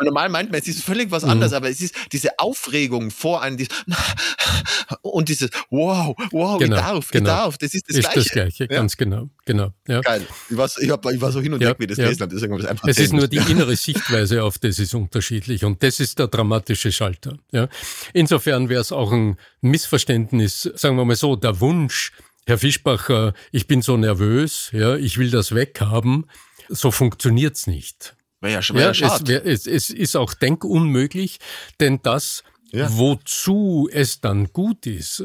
Und 0.00 0.06
normal 0.06 0.30
meint 0.30 0.50
man, 0.50 0.58
es 0.58 0.66
ist 0.66 0.82
völlig 0.82 1.10
was 1.10 1.24
mhm. 1.24 1.30
anderes, 1.30 1.52
aber 1.52 1.68
es 1.68 1.82
ist 1.82 1.94
diese 2.10 2.38
Aufregung 2.38 3.10
vor 3.10 3.42
einem 3.42 3.58
dieses, 3.58 3.68
und 5.02 5.28
dieses 5.28 5.50
Wow, 5.68 6.16
wow, 6.30 6.58
genau, 6.58 6.76
wie 6.76 6.80
darf, 6.80 7.08
genau. 7.10 7.22
wie 7.22 7.26
darf, 7.26 7.58
das 7.58 7.74
ist 7.74 7.84
das 7.86 7.96
ist 7.98 8.02
Gleiche. 8.04 8.20
Das 8.20 8.28
Gleiche, 8.32 8.64
ja. 8.64 8.66
ganz 8.68 8.96
genau, 8.96 9.28
genau. 9.44 9.74
Ja. 9.86 10.00
Geil. 10.00 10.26
Ich 10.48 10.56
war, 10.56 10.70
ich, 10.78 10.90
hab, 10.90 11.04
ich 11.04 11.20
war 11.20 11.32
so 11.32 11.42
hin 11.42 11.52
und 11.52 11.60
ja, 11.60 11.70
weg, 11.70 11.76
wie 11.80 11.86
das 11.86 11.98
ja. 11.98 12.04
gelesen 12.04 12.22
habe. 12.22 12.34
Deswegen 12.34 12.52
habe 12.54 12.62
ich 12.62 12.68
einfach 12.68 12.88
es 12.88 12.98
ist 12.98 13.12
nur 13.12 13.28
die 13.28 13.36
innere 13.36 13.76
Sichtweise 13.76 14.42
auf 14.42 14.56
das 14.58 14.78
ist 14.78 14.94
unterschiedlich 14.94 15.66
und 15.66 15.82
das 15.82 16.00
ist 16.00 16.18
der 16.18 16.28
dramatische 16.28 16.92
Schalter. 16.92 17.36
Ja. 17.52 17.68
Insofern 18.14 18.70
wäre 18.70 18.80
es 18.80 18.92
auch 18.92 19.12
ein 19.12 19.36
Missverständnis, 19.60 20.62
sagen 20.76 20.96
wir 20.96 21.04
mal 21.04 21.14
so, 21.14 21.36
der 21.36 21.60
Wunsch, 21.60 22.12
Herr 22.46 22.56
Fischbacher, 22.56 23.34
ich 23.52 23.66
bin 23.66 23.82
so 23.82 23.98
nervös, 23.98 24.70
ja, 24.72 24.96
ich 24.96 25.18
will 25.18 25.30
das 25.30 25.54
weghaben, 25.54 26.24
so 26.70 26.90
funktioniert's 26.90 27.66
nicht. 27.66 28.14
Wäre 28.40 28.62
ja, 28.62 28.74
wär 28.74 28.92
ja, 28.92 29.14
es, 29.14 29.26
wär, 29.26 29.46
es, 29.46 29.66
es 29.66 29.90
ist 29.90 30.16
auch 30.16 30.34
denkunmöglich, 30.34 31.38
denn 31.78 32.00
das, 32.02 32.42
ja. 32.70 32.88
wozu 32.96 33.88
es 33.92 34.20
dann 34.20 34.52
gut 34.52 34.86
ist. 34.86 35.24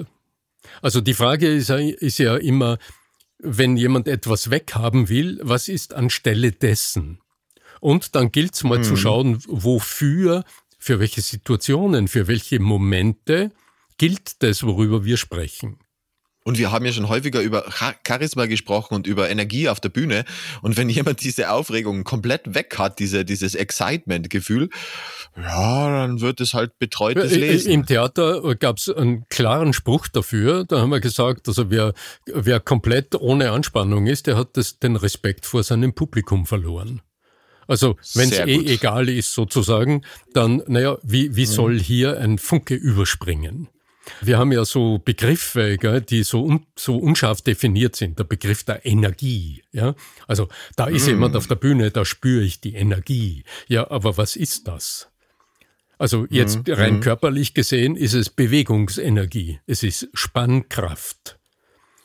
Also 0.82 1.02
die 1.02 1.14
Frage 1.14 1.48
ist, 1.48 1.70
ist 1.70 2.18
ja 2.18 2.36
immer, 2.36 2.78
wenn 3.40 3.78
jemand 3.78 4.08
etwas 4.08 4.50
weghaben 4.50 5.10
will, 5.10 5.40
was 5.42 5.68
ist 5.68 5.94
anstelle 5.94 6.52
dessen? 6.52 7.20
Und 7.80 8.16
dann 8.16 8.32
gilt 8.32 8.56
es 8.56 8.64
mal 8.64 8.80
mhm. 8.80 8.84
zu 8.84 8.98
schauen, 8.98 9.44
wofür, 9.48 10.44
für 10.78 11.00
welche 11.00 11.22
Situationen, 11.22 12.08
für 12.08 12.28
welche 12.28 12.60
Momente 12.60 13.52
gilt 13.98 14.44
das, 14.44 14.64
worüber 14.64 15.06
wir 15.06 15.18
sprechen. 15.18 15.78
Und 16.48 16.60
wir 16.60 16.72
haben 16.72 16.86
ja 16.86 16.92
schon 16.92 17.10
häufiger 17.10 17.42
über 17.42 17.66
Charisma 18.06 18.46
gesprochen 18.46 18.94
und 18.94 19.08
über 19.08 19.32
Energie 19.32 19.68
auf 19.68 19.80
der 19.80 19.90
Bühne. 19.90 20.26
Und 20.62 20.78
wenn 20.78 20.90
jemand 20.90 21.24
diese 21.24 21.50
Aufregung 21.50 22.04
komplett 22.04 22.54
weg 22.54 22.76
hat, 22.78 23.00
diese, 23.00 23.26
dieses 23.26 23.56
Excitement-Gefühl, 23.56 24.70
ja, 25.36 25.90
dann 25.90 26.22
wird 26.22 26.40
es 26.42 26.54
halt 26.54 26.78
betreutes 26.78 27.36
Lesen. 27.36 27.72
Im 27.72 27.86
Theater 27.88 28.56
gab 28.58 28.78
es 28.78 28.90
einen 28.90 29.26
klaren 29.30 29.74
Spruch 29.74 30.08
dafür. 30.08 30.66
Da 30.66 30.82
haben 30.82 30.92
wir 30.92 31.00
gesagt, 31.00 31.48
also 31.48 31.72
wer, 31.72 31.94
wer 32.28 32.60
komplett 32.60 33.16
ohne 33.16 33.50
Anspannung 33.50 34.06
ist, 34.06 34.28
der 34.28 34.38
hat 34.38 34.56
das, 34.56 34.78
den 34.78 34.98
Respekt 34.98 35.48
vor 35.48 35.64
seinem 35.64 35.96
Publikum 35.96 36.46
verloren. 36.46 37.02
Also 37.68 37.98
wenn 38.14 38.32
es 38.32 38.38
eh 38.38 38.74
egal 38.74 39.10
ist 39.10 39.34
sozusagen, 39.34 40.04
dann, 40.34 40.62
naja, 40.68 41.00
wie, 41.02 41.36
wie 41.36 41.48
mhm. 41.48 41.52
soll 41.52 41.80
hier 41.80 42.20
ein 42.20 42.38
Funke 42.38 42.76
überspringen? 42.76 43.68
Wir 44.22 44.38
haben 44.38 44.52
ja 44.52 44.66
so 44.66 45.00
Begriffe, 45.00 45.78
gell, 45.78 46.02
die 46.02 46.24
so, 46.24 46.44
un, 46.44 46.66
so 46.76 46.98
unscharf 46.98 47.42
definiert 47.42 47.96
sind. 47.96 48.20
Der 48.20 48.24
Begriff 48.24 48.64
der 48.64 48.86
Energie. 48.86 49.64
Ja? 49.72 49.96
Also 50.28 50.48
da 50.76 50.88
ist 50.88 51.08
mm. 51.08 51.10
jemand 51.10 51.36
auf 51.36 51.48
der 51.48 51.56
Bühne, 51.56 51.92
da 51.92 52.06
spüre 52.06 52.44
ich 52.44 52.62
die 52.62 52.76
Energie. 52.76 53.44
Ja, 53.68 53.90
aber 53.90 54.18
was 54.18 54.36
ist 54.36 54.68
das? 54.68 55.10
Also 55.98 56.28
jetzt 56.30 56.68
mm. 56.68 56.72
rein 56.72 56.98
mm. 56.98 57.02
körperlich 57.02 57.54
gesehen 57.54 57.96
ist 57.96 58.14
es 58.14 58.30
Bewegungsenergie. 58.30 59.60
Es 59.66 59.84
ist 59.84 60.10
Spannkraft. 60.14 61.38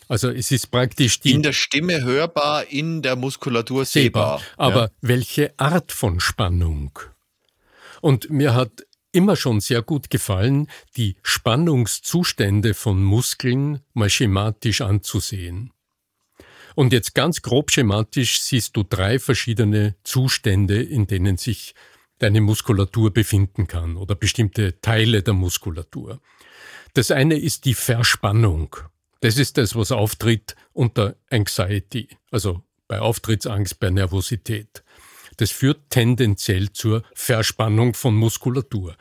Also 0.09 0.28
es 0.30 0.50
ist 0.50 0.73
praktisch 0.73 1.21
die... 1.21 1.33
In 1.33 1.42
der 1.42 1.52
Stimme 1.52 2.02
hörbar, 2.02 2.66
in 2.66 3.00
der 3.00 3.14
Muskulatur 3.14 3.85
sehbar. 3.85 4.40
sehbar. 4.40 4.54
Aber 4.57 4.83
ja. 4.83 4.90
welche 5.02 5.54
Art 5.57 5.92
von 5.92 6.19
Spannung? 6.19 6.99
Und 8.00 8.30
mir 8.30 8.54
hat 8.54 8.85
immer 9.12 9.36
schon 9.36 9.60
sehr 9.60 9.82
gut 9.82 10.10
gefallen, 10.10 10.68
die 10.96 11.16
Spannungszustände 11.22 12.74
von 12.74 13.02
Muskeln 13.02 13.80
mal 13.92 14.10
schematisch 14.10 14.80
anzusehen. 14.80 15.72
Und 16.74 16.92
jetzt 16.92 17.14
ganz 17.14 17.42
grob 17.42 17.70
schematisch 17.70 18.40
siehst 18.40 18.76
du 18.76 18.84
drei 18.84 19.18
verschiedene 19.18 19.96
Zustände, 20.04 20.82
in 20.82 21.06
denen 21.06 21.36
sich 21.36 21.74
deine 22.18 22.40
Muskulatur 22.40 23.12
befinden 23.12 23.66
kann 23.66 23.96
oder 23.96 24.14
bestimmte 24.14 24.80
Teile 24.80 25.22
der 25.22 25.34
Muskulatur. 25.34 26.20
Das 26.94 27.10
eine 27.10 27.36
ist 27.38 27.64
die 27.64 27.74
Verspannung. 27.74 28.76
Das 29.20 29.36
ist 29.36 29.58
das, 29.58 29.74
was 29.74 29.92
auftritt 29.92 30.56
unter 30.72 31.16
Anxiety, 31.30 32.08
also 32.30 32.62
bei 32.88 33.00
Auftrittsangst, 33.00 33.78
bei 33.78 33.90
Nervosität. 33.90 34.82
Das 35.40 35.50
führt 35.50 35.88
tendenziell 35.88 36.70
zur 36.70 37.02
Verspannung 37.14 37.94
von 37.94 38.14
Muskulatur. 38.14 38.94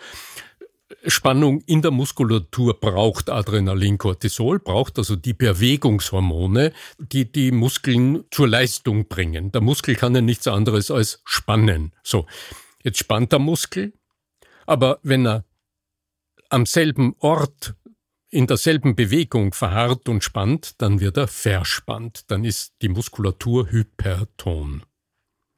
Spannung 1.05 1.61
in 1.65 1.81
der 1.81 1.91
Muskulatur 1.91 2.79
braucht 2.79 3.29
Adrenalin, 3.29 3.97
Cortisol, 3.97 4.59
braucht 4.59 4.97
also 4.97 5.17
die 5.17 5.33
Bewegungshormone, 5.33 6.71
die 6.97 7.29
die 7.29 7.51
Muskeln 7.51 8.23
zur 8.31 8.47
Leistung 8.47 9.09
bringen. 9.09 9.51
Der 9.51 9.59
Muskel 9.59 9.95
kann 9.95 10.15
ja 10.15 10.21
nichts 10.21 10.47
anderes 10.47 10.89
als 10.91 11.21
spannen. 11.25 11.91
So, 12.03 12.25
jetzt 12.83 12.99
spannt 12.99 13.33
der 13.33 13.39
Muskel, 13.39 13.91
aber 14.65 14.99
wenn 15.03 15.27
er 15.27 15.43
am 16.47 16.65
selben 16.65 17.15
Ort 17.19 17.75
in 18.29 18.47
derselben 18.47 18.95
Bewegung 18.95 19.53
verharrt 19.53 20.07
und 20.07 20.23
spannt, 20.23 20.81
dann 20.81 21.01
wird 21.01 21.17
er 21.17 21.27
verspannt, 21.27 22.31
dann 22.31 22.45
ist 22.45 22.75
die 22.81 22.87
Muskulatur 22.87 23.69
hyperton. 23.71 24.83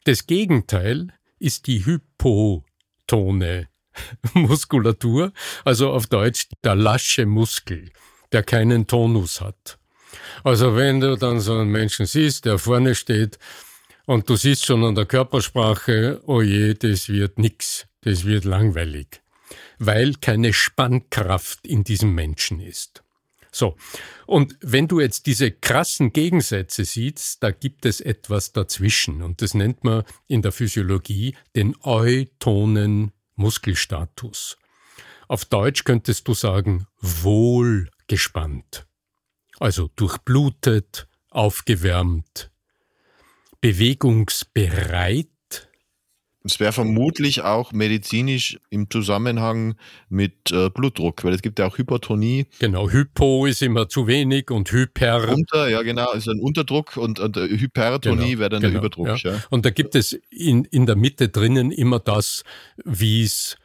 Das 0.04 0.26
Gegenteil 0.26 1.14
ist 1.38 1.68
die 1.68 1.86
hypotone 1.86 3.68
Muskulatur, 4.34 5.32
also 5.64 5.92
auf 5.92 6.08
Deutsch 6.08 6.48
der 6.64 6.74
lasche 6.76 7.28
Muskel, 7.28 7.92
der 8.32 8.42
keinen 8.42 8.88
Tonus 8.88 9.42
hat. 9.42 9.78
Also 10.44 10.76
wenn 10.76 11.02
du 11.02 11.16
dann 11.18 11.40
so 11.40 11.54
einen 11.54 11.70
Menschen 11.70 12.08
siehst, 12.08 12.46
der 12.46 12.58
vorne 12.58 12.96
steht 12.96 13.38
und 14.08 14.28
du 14.28 14.36
siehst 14.36 14.66
schon 14.66 14.84
an 14.84 14.96
der 14.96 15.06
Körpersprache, 15.06 16.22
oh 16.26 16.42
je, 16.42 16.74
das 16.74 17.08
wird 17.08 17.38
nix, 17.38 17.86
das 18.02 18.26
wird 18.26 18.44
langweilig, 18.44 19.22
weil 19.78 20.16
keine 20.16 20.52
Spannkraft 20.52 21.68
in 21.68 21.84
diesem 21.84 22.16
Menschen 22.16 22.60
ist. 22.60 23.04
So. 23.52 23.76
Und 24.26 24.58
wenn 24.62 24.88
du 24.88 25.00
jetzt 25.00 25.26
diese 25.26 25.52
krassen 25.52 26.14
Gegensätze 26.14 26.86
siehst, 26.86 27.44
da 27.44 27.52
gibt 27.52 27.86
es 27.86 28.00
etwas 28.00 28.54
dazwischen. 28.54 29.22
Und 29.22 29.42
das 29.42 29.54
nennt 29.54 29.84
man 29.84 30.04
in 30.28 30.42
der 30.42 30.52
Physiologie 30.52 31.36
den 31.56 31.76
eutonen 31.82 33.12
Muskelstatus. 33.36 34.58
Auf 35.28 35.46
Deutsch 35.46 35.84
könntest 35.84 36.28
du 36.28 36.34
sagen, 36.34 36.88
wohlgespannt. 37.00 38.88
Also 39.60 39.90
durchblutet, 39.96 41.08
aufgewärmt, 41.30 42.52
bewegungsbereit 43.60 45.31
es 46.44 46.60
wäre 46.60 46.72
vermutlich 46.72 47.42
auch 47.42 47.72
medizinisch 47.72 48.60
im 48.70 48.90
Zusammenhang 48.90 49.76
mit 50.10 50.52
äh, 50.52 50.70
Blutdruck, 50.70 51.24
weil 51.24 51.34
es 51.34 51.42
gibt 51.42 51.60
ja 51.60 51.68
auch 51.68 51.78
Hypertonie. 51.78 52.48
Genau, 52.60 52.90
Hypo 52.90 53.46
ist 53.46 53.62
immer 53.62 53.90
zu 53.90 54.08
wenig 54.08 54.50
und 54.50 54.72
Hyper. 54.72 55.30
Unter, 55.30 55.70
ja 55.70 55.82
genau, 55.84 56.12
ist 56.14 56.28
ein 56.28 56.40
Unterdruck 56.40 56.98
und, 56.98 57.20
und 57.20 57.38
äh, 57.38 57.48
Hypertonie 57.48 58.32
genau, 58.32 58.40
wäre 58.40 58.50
dann 58.50 58.62
genau, 58.62 58.72
der 58.72 58.80
Überdruck. 58.80 59.24
Ja. 59.24 59.32
Ja. 59.32 59.44
Und 59.50 59.66
da 59.66 59.70
gibt 59.70 59.96
es 59.96 60.14
in, 60.32 60.66
in 60.66 60.86
der 60.86 60.96
Mitte 60.96 61.30
drinnen 61.30 61.72
immer 61.72 62.00
das, 62.00 62.44
wie 62.84 63.24
es 63.24 63.58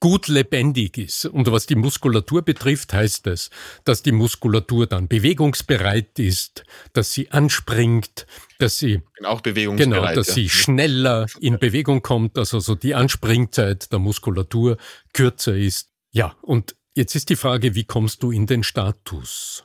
gut 0.00 0.28
lebendig 0.28 0.98
ist. 0.98 1.24
Und 1.24 1.50
was 1.50 1.66
die 1.66 1.74
Muskulatur 1.74 2.42
betrifft, 2.42 2.92
heißt 2.92 3.26
es, 3.26 3.50
dass 3.84 4.02
die 4.02 4.12
Muskulatur 4.12 4.86
dann 4.86 5.08
bewegungsbereit 5.08 6.18
ist, 6.18 6.64
dass 6.92 7.12
sie 7.12 7.30
anspringt, 7.30 8.26
dass 8.58 8.78
sie 8.78 9.02
auch 9.24 9.40
bewegungsbereit, 9.40 10.00
genau, 10.02 10.14
dass 10.14 10.28
ja. 10.28 10.34
sie 10.34 10.48
schneller 10.48 11.26
in 11.40 11.58
Bewegung 11.58 12.02
kommt, 12.02 12.36
dass 12.36 12.54
also 12.54 12.74
die 12.74 12.94
Anspringzeit 12.94 13.92
der 13.92 13.98
Muskulatur 13.98 14.76
kürzer 15.12 15.56
ist. 15.56 15.90
Ja, 16.12 16.36
und 16.42 16.76
jetzt 16.94 17.14
ist 17.14 17.28
die 17.30 17.36
Frage, 17.36 17.74
wie 17.74 17.84
kommst 17.84 18.22
du 18.22 18.30
in 18.30 18.46
den 18.46 18.62
Status? 18.62 19.64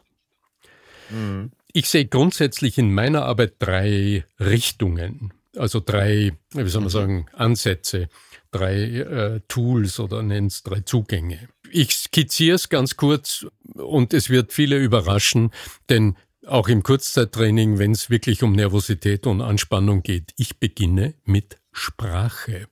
Mhm. 1.10 1.52
Ich 1.74 1.90
sehe 1.90 2.06
grundsätzlich 2.06 2.78
in 2.78 2.94
meiner 2.94 3.26
Arbeit 3.26 3.56
drei 3.60 4.26
Richtungen, 4.40 5.34
also 5.56 5.80
drei, 5.80 6.34
wie 6.52 6.70
soll 6.70 6.82
man 6.82 6.88
mhm. 6.88 6.90
sagen, 6.90 7.26
Ansätze 7.34 8.10
drei 8.54 8.76
äh, 8.76 9.42
Tools 9.48 10.00
oder 10.00 10.24
nenn's 10.24 10.64
drei 10.64 10.82
Zugänge. 10.82 11.50
Ich 11.72 11.96
skizziere 11.96 12.56
es 12.56 12.70
ganz 12.70 12.96
kurz 12.96 13.46
und 13.74 14.14
es 14.14 14.30
wird 14.30 14.54
viele 14.54 14.78
überraschen, 14.78 15.52
denn 15.90 16.16
auch 16.48 16.68
im 16.68 16.84
Kurzzeittraining, 16.84 17.80
wenn 17.80 17.92
es 17.92 18.10
wirklich 18.10 18.44
um 18.44 18.54
Nervosität 18.54 19.26
und 19.28 19.42
Anspannung 19.42 20.04
geht, 20.04 20.34
ich 20.38 20.60
beginne 20.60 21.16
mit 21.26 21.58
Sprache. 21.72 22.68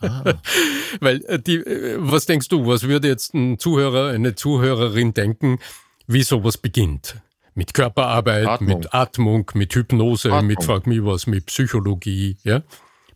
Ah. 0.00 0.34
Weil 1.00 1.24
äh, 1.26 1.38
die, 1.38 1.56
äh, 1.56 1.96
was 1.98 2.26
denkst 2.26 2.48
du, 2.48 2.66
was 2.66 2.84
würde 2.84 3.08
jetzt 3.08 3.34
ein 3.34 3.58
Zuhörer, 3.58 4.10
eine 4.10 4.34
Zuhörerin 4.34 5.12
denken, 5.12 5.58
wie 6.06 6.22
sowas 6.22 6.56
beginnt? 6.56 7.20
Mit 7.54 7.74
Körperarbeit, 7.74 8.46
Atmung. 8.46 8.78
mit 8.78 8.94
Atmung, 8.94 9.50
mit 9.54 9.74
Hypnose, 9.74 10.30
Atmung. 10.30 10.46
mit 10.46 10.62
frag 10.62 10.86
mich 10.86 11.02
was, 11.04 11.26
mit 11.26 11.46
Psychologie, 11.46 12.36
ja? 12.44 12.62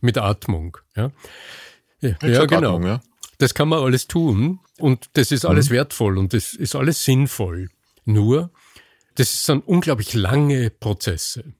Mit 0.01 0.17
Atmung. 0.17 0.77
Ja, 0.95 1.11
ja, 2.01 2.45
genau. 2.45 2.75
Atmung, 2.75 2.87
ja. 2.87 3.01
Das 3.37 3.53
kann 3.53 3.69
man 3.69 3.79
alles 3.79 4.07
tun 4.07 4.59
und 4.77 5.09
das 5.13 5.31
ist 5.31 5.45
alles 5.45 5.69
mhm. 5.69 5.73
wertvoll 5.73 6.17
und 6.17 6.33
das 6.33 6.53
ist 6.53 6.75
alles 6.75 7.03
sinnvoll. 7.03 7.69
Nur, 8.05 8.51
das 9.15 9.45
sind 9.45 9.67
unglaublich 9.67 10.13
lange 10.13 10.69
Prozesse. 10.69 11.53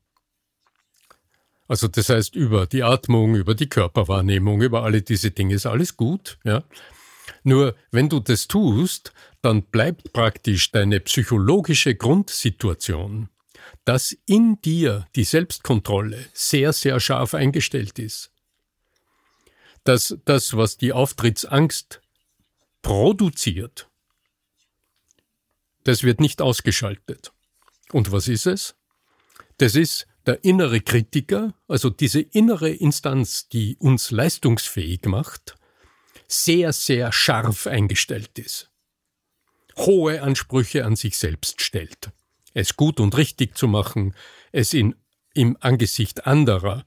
Also 1.67 1.87
das 1.87 2.09
heißt, 2.09 2.35
über 2.35 2.67
die 2.67 2.83
Atmung, 2.83 3.35
über 3.35 3.55
die 3.55 3.69
Körperwahrnehmung, 3.69 4.61
über 4.61 4.83
alle 4.83 5.01
diese 5.01 5.31
Dinge 5.31 5.55
ist 5.55 5.65
alles 5.65 5.97
gut, 5.97 6.37
ja. 6.43 6.63
Nur 7.43 7.75
wenn 7.91 8.09
du 8.09 8.19
das 8.19 8.47
tust, 8.47 9.13
dann 9.41 9.63
bleibt 9.63 10.13
praktisch 10.13 10.71
deine 10.71 10.99
psychologische 10.99 11.95
Grundsituation, 11.95 13.29
dass 13.85 14.15
in 14.25 14.61
dir 14.61 15.07
die 15.15 15.23
Selbstkontrolle 15.23 16.25
sehr, 16.33 16.73
sehr 16.73 16.99
scharf 16.99 17.33
eingestellt 17.33 17.97
ist 17.99 18.30
dass 19.83 20.17
das, 20.25 20.55
was 20.55 20.77
die 20.77 20.93
Auftrittsangst 20.93 22.01
produziert, 22.81 23.89
das 25.83 26.03
wird 26.03 26.19
nicht 26.19 26.41
ausgeschaltet. 26.41 27.31
Und 27.91 28.11
was 28.11 28.27
ist 28.27 28.45
es? 28.45 28.75
Das 29.57 29.75
ist 29.75 30.07
der 30.25 30.43
innere 30.43 30.81
Kritiker, 30.81 31.53
also 31.67 31.89
diese 31.89 32.21
innere 32.21 32.69
Instanz, 32.69 33.49
die 33.49 33.75
uns 33.77 34.11
leistungsfähig 34.11 35.05
macht, 35.05 35.55
sehr, 36.27 36.71
sehr 36.73 37.11
scharf 37.11 37.67
eingestellt 37.67 38.37
ist. 38.39 38.69
Hohe 39.77 40.21
Ansprüche 40.21 40.85
an 40.85 40.95
sich 40.95 41.17
selbst 41.17 41.61
stellt. 41.61 42.11
Es 42.53 42.75
gut 42.75 42.99
und 42.99 43.17
richtig 43.17 43.57
zu 43.57 43.67
machen, 43.67 44.13
es 44.51 44.73
in, 44.73 44.95
im 45.33 45.57
Angesicht 45.59 46.27
anderer 46.27 46.85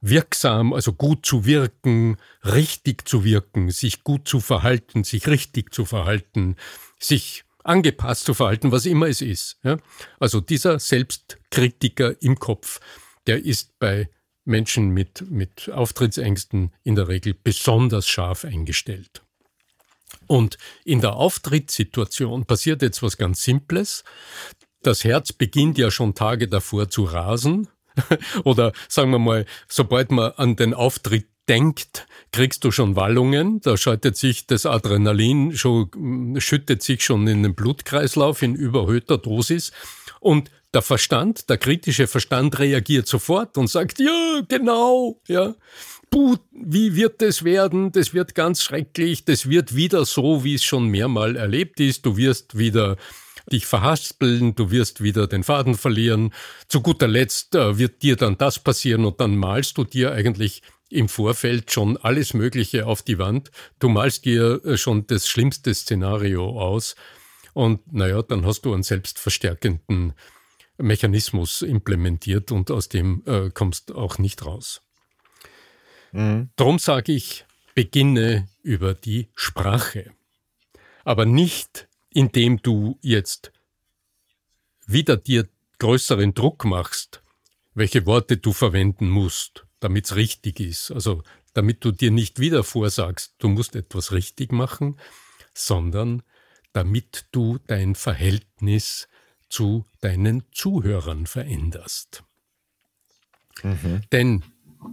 wirksam, 0.00 0.72
also 0.72 0.92
gut 0.92 1.24
zu 1.26 1.44
wirken, 1.44 2.16
richtig 2.44 3.08
zu 3.08 3.24
wirken, 3.24 3.70
sich 3.70 4.04
gut 4.04 4.28
zu 4.28 4.40
verhalten, 4.40 5.04
sich 5.04 5.26
richtig 5.26 5.74
zu 5.74 5.84
verhalten, 5.84 6.56
sich 6.98 7.44
angepasst 7.64 8.24
zu 8.24 8.34
verhalten, 8.34 8.72
was 8.72 8.86
immer 8.86 9.08
es 9.08 9.20
ist. 9.20 9.58
Ja? 9.62 9.78
Also 10.20 10.40
dieser 10.40 10.78
Selbstkritiker 10.78 12.20
im 12.22 12.38
Kopf, 12.38 12.80
der 13.26 13.44
ist 13.44 13.78
bei 13.78 14.08
Menschen 14.44 14.90
mit, 14.90 15.28
mit 15.28 15.70
Auftrittsängsten 15.70 16.72
in 16.84 16.94
der 16.94 17.08
Regel 17.08 17.34
besonders 17.34 18.06
scharf 18.06 18.44
eingestellt. 18.44 19.22
Und 20.28 20.56
in 20.84 21.00
der 21.00 21.14
Auftrittssituation 21.14 22.46
passiert 22.46 22.82
jetzt 22.82 23.02
was 23.02 23.16
ganz 23.16 23.42
Simples. 23.42 24.04
Das 24.82 25.02
Herz 25.02 25.32
beginnt 25.32 25.78
ja 25.78 25.90
schon 25.90 26.14
Tage 26.14 26.46
davor 26.46 26.88
zu 26.88 27.04
rasen, 27.04 27.68
Oder 28.44 28.72
sagen 28.88 29.10
wir 29.10 29.18
mal, 29.18 29.46
sobald 29.68 30.10
man 30.10 30.32
an 30.32 30.56
den 30.56 30.74
Auftritt 30.74 31.26
denkt, 31.48 32.06
kriegst 32.32 32.64
du 32.64 32.70
schon 32.70 32.96
Wallungen, 32.96 33.60
da 33.60 33.76
schaltet 33.76 34.16
sich 34.16 34.46
das 34.46 34.66
Adrenalin 34.66 35.56
schon, 35.56 36.36
schüttet 36.38 36.82
sich 36.82 37.04
schon 37.04 37.26
in 37.28 37.42
den 37.42 37.54
Blutkreislauf 37.54 38.42
in 38.42 38.54
überhöhter 38.54 39.18
Dosis 39.18 39.72
und 40.20 40.50
der 40.74 40.82
Verstand, 40.82 41.48
der 41.48 41.56
kritische 41.56 42.06
Verstand 42.06 42.58
reagiert 42.58 43.06
sofort 43.06 43.56
und 43.56 43.68
sagt, 43.68 43.98
ja, 43.98 44.40
genau, 44.46 45.20
ja. 45.26 45.54
Puh, 46.10 46.36
wie 46.52 46.94
wird 46.94 47.22
das 47.22 47.44
werden? 47.44 47.92
Das 47.92 48.12
wird 48.12 48.34
ganz 48.34 48.62
schrecklich. 48.62 49.24
Das 49.24 49.48
wird 49.48 49.74
wieder 49.74 50.04
so, 50.04 50.44
wie 50.44 50.54
es 50.54 50.64
schon 50.64 50.88
mehrmal 50.88 51.36
erlebt 51.36 51.80
ist. 51.80 52.04
Du 52.04 52.16
wirst 52.16 52.58
wieder 52.58 52.96
dich 53.52 53.66
verhaspeln, 53.66 54.54
du 54.54 54.70
wirst 54.70 55.02
wieder 55.02 55.26
den 55.26 55.44
Faden 55.44 55.76
verlieren. 55.76 56.32
Zu 56.68 56.80
guter 56.80 57.08
Letzt 57.08 57.54
äh, 57.54 57.78
wird 57.78 58.02
dir 58.02 58.16
dann 58.16 58.38
das 58.38 58.58
passieren 58.58 59.04
und 59.04 59.20
dann 59.20 59.36
malst 59.36 59.78
du 59.78 59.84
dir 59.84 60.12
eigentlich 60.12 60.62
im 60.88 61.08
Vorfeld 61.08 61.72
schon 61.72 61.96
alles 61.96 62.34
Mögliche 62.34 62.86
auf 62.86 63.02
die 63.02 63.18
Wand. 63.18 63.50
Du 63.78 63.88
malst 63.88 64.24
dir 64.24 64.64
äh, 64.64 64.76
schon 64.76 65.06
das 65.06 65.28
schlimmste 65.28 65.74
Szenario 65.74 66.60
aus 66.60 66.96
und 67.52 67.92
naja, 67.92 68.22
dann 68.22 68.44
hast 68.44 68.62
du 68.62 68.74
einen 68.74 68.82
selbstverstärkenden 68.82 70.12
Mechanismus 70.78 71.62
implementiert 71.62 72.52
und 72.52 72.70
aus 72.70 72.88
dem 72.88 73.22
äh, 73.26 73.50
kommst 73.50 73.94
auch 73.94 74.18
nicht 74.18 74.44
raus. 74.44 74.82
Mhm. 76.12 76.50
Drum 76.56 76.78
sage 76.78 77.12
ich, 77.12 77.46
beginne 77.74 78.48
über 78.62 78.94
die 78.94 79.28
Sprache. 79.34 80.12
Aber 81.04 81.24
nicht 81.24 81.85
indem 82.16 82.62
du 82.62 82.98
jetzt 83.02 83.52
wieder 84.86 85.18
dir 85.18 85.46
größeren 85.78 86.32
Druck 86.32 86.64
machst, 86.64 87.22
welche 87.74 88.06
Worte 88.06 88.38
du 88.38 88.54
verwenden 88.54 89.10
musst, 89.10 89.66
damit 89.80 90.06
es 90.06 90.16
richtig 90.16 90.58
ist. 90.58 90.90
Also 90.90 91.22
damit 91.52 91.84
du 91.84 91.92
dir 91.92 92.10
nicht 92.10 92.40
wieder 92.40 92.64
vorsagst, 92.64 93.34
du 93.36 93.48
musst 93.48 93.76
etwas 93.76 94.12
richtig 94.12 94.50
machen, 94.50 94.98
sondern 95.52 96.22
damit 96.72 97.26
du 97.32 97.58
dein 97.66 97.94
Verhältnis 97.94 99.08
zu 99.50 99.84
deinen 100.00 100.44
Zuhörern 100.52 101.26
veränderst. 101.26 102.24
Mhm. 103.62 104.00
Denn 104.10 104.42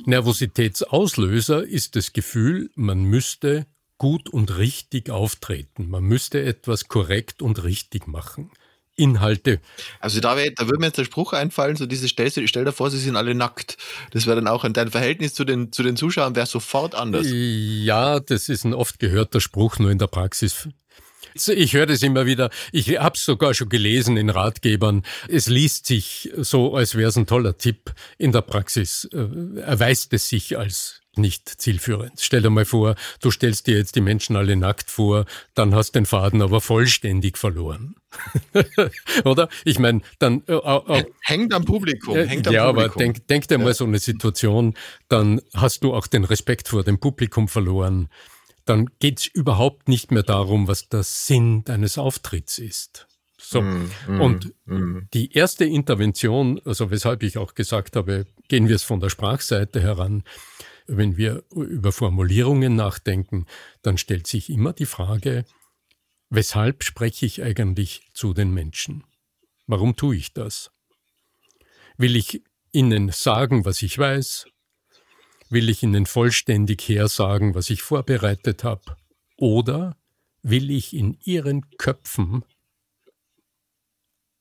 Nervositätsauslöser 0.06 1.64
ist 1.64 1.96
das 1.96 2.12
Gefühl, 2.12 2.70
man 2.76 3.06
müsste 3.06 3.66
gut 4.04 4.28
und 4.28 4.58
richtig 4.58 5.10
auftreten. 5.10 5.90
Man 5.90 6.04
müsste 6.04 6.44
etwas 6.44 6.90
korrekt 6.90 7.42
und 7.42 7.64
richtig 7.64 8.06
machen. 8.06 8.52
Inhalte. 8.98 9.62
Also 10.02 10.20
da, 10.20 10.36
wär, 10.36 10.52
da 10.52 10.66
würde 10.66 10.80
mir 10.82 10.88
jetzt 10.88 10.98
der 10.98 11.06
Spruch 11.06 11.32
einfallen, 11.32 11.78
so 11.78 11.86
diese 11.86 12.10
stell, 12.10 12.30
stell 12.30 12.66
dir 12.66 12.74
vor, 12.74 12.92
sie 12.92 13.00
sind 13.00 13.16
alle 13.16 13.34
nackt. 13.34 13.78
Das 14.12 14.26
wäre 14.26 14.36
dann 14.36 14.50
auch 14.50 14.66
in 14.66 14.74
dein 14.74 14.92
Verhältnis 14.92 15.34
zu 15.34 15.46
den, 15.46 15.72
zu 15.72 15.84
den 15.84 15.96
Zuschauern 15.96 16.36
wäre 16.36 16.48
sofort 16.48 16.96
anders. 16.96 17.26
Ja, 17.30 18.20
das 18.20 18.50
ist 18.50 18.66
ein 18.66 18.74
oft 18.74 19.00
gehörter 19.00 19.40
Spruch, 19.40 19.80
nur 19.80 19.90
in 19.90 20.00
der 20.00 20.08
Praxis 20.08 20.68
ich 21.48 21.74
höre 21.74 21.88
das 21.88 22.04
immer 22.04 22.28
wieder. 22.28 22.52
Ich 22.72 23.00
habe 23.00 23.16
es 23.16 23.26
sogar 23.26 23.56
schon 23.56 23.70
gelesen 23.70 24.18
in 24.18 24.30
Ratgebern. 24.30 25.02
Es 25.28 25.48
liest 25.48 25.88
sich 25.88 26.30
so, 26.38 26.76
als 26.76 26.94
wäre 26.94 27.10
es 27.10 27.16
ein 27.16 27.26
toller 27.26 27.58
Tipp. 27.58 27.92
In 28.20 28.32
der 28.32 28.42
Praxis 28.42 29.10
äh, 29.12 29.60
erweist 29.62 30.14
es 30.14 30.30
sich 30.30 30.60
als 30.60 31.03
nicht 31.16 31.50
zielführend. 31.50 32.20
Stell 32.20 32.42
dir 32.42 32.50
mal 32.50 32.66
vor, 32.66 32.96
du 33.22 33.32
stellst 33.32 33.68
dir 33.68 33.78
jetzt 33.78 33.96
die 33.96 34.02
Menschen 34.02 34.36
alle 34.36 34.56
nackt 34.56 34.90
vor, 34.90 35.26
dann 35.54 35.76
hast 35.76 35.94
den 35.94 36.06
Faden 36.06 36.42
aber 36.42 36.62
vollständig 36.62 37.38
verloren. 37.38 37.96
Oder? 39.26 39.50
Ich 39.66 39.80
meine, 39.80 40.02
dann 40.20 40.44
äh, 40.48 40.54
äh, 40.54 41.06
hängt 41.22 41.54
am 41.54 41.66
Publikum. 41.66 42.16
Hängt 42.16 42.48
am 42.48 42.54
ja, 42.54 42.68
Publikum. 42.68 42.92
aber 42.92 43.00
denk, 43.00 43.28
denk 43.28 43.48
dir 43.48 43.58
mal 43.58 43.74
so 43.74 43.86
eine 43.86 44.00
Situation, 44.00 44.76
dann 45.10 45.42
hast 45.54 45.84
du 45.84 45.94
auch 45.94 46.08
den 46.08 46.24
Respekt 46.24 46.68
vor 46.68 46.84
dem 46.84 47.00
Publikum 47.00 47.48
verloren. 47.48 48.10
Dann 48.66 48.90
geht's 49.00 49.28
überhaupt 49.28 49.90
nicht 49.90 50.12
mehr 50.12 50.24
darum, 50.24 50.68
was 50.68 50.90
der 50.90 51.04
Sinn 51.04 51.64
deines 51.66 51.98
Auftritts 51.98 52.60
ist. 52.60 53.08
So. 53.38 53.62
Mm, 53.62 53.92
mm, 54.08 54.22
und 54.22 54.54
mm. 54.66 55.00
die 55.14 55.34
erste 55.34 55.66
Intervention, 55.66 56.62
also 56.64 56.92
weshalb 56.92 57.24
ich 57.24 57.38
auch 57.38 57.56
gesagt 57.56 57.98
habe, 57.98 58.26
gehen 58.48 58.70
wir 58.70 58.76
es 58.76 58.84
von 58.84 59.02
der 59.02 59.10
Sprachseite 59.10 59.82
heran, 59.82 60.24
wenn 60.88 61.18
wir 61.18 61.44
über 61.52 61.92
Formulierungen 61.92 62.76
nachdenken, 62.76 63.46
dann 63.82 63.98
stellt 63.98 64.28
sich 64.28 64.50
immer 64.50 64.74
die 64.74 64.86
Frage, 64.86 65.46
weshalb 66.30 66.84
spreche 66.84 67.26
ich 67.26 67.44
eigentlich 67.44 68.10
zu 68.14 68.34
den 68.34 68.54
Menschen? 68.54 69.04
Warum 69.68 69.96
tue 69.96 70.16
ich 70.16 70.34
das? 70.34 70.72
Will 71.98 72.16
ich 72.16 72.42
ihnen 72.72 73.10
sagen, 73.12 73.66
was 73.66 73.82
ich 73.82 73.98
weiß? 73.98 74.48
will 75.54 75.70
ich 75.70 75.84
Ihnen 75.84 76.06
vollständig 76.06 76.82
hersagen, 76.90 77.56
was 77.56 77.70
ich 77.70 77.82
vorbereitet 77.82 78.64
habe, 78.64 78.98
oder 79.38 79.96
will 80.42 80.72
ich 80.72 80.94
in 80.94 81.18
Ihren 81.24 81.70
Köpfen 81.78 82.44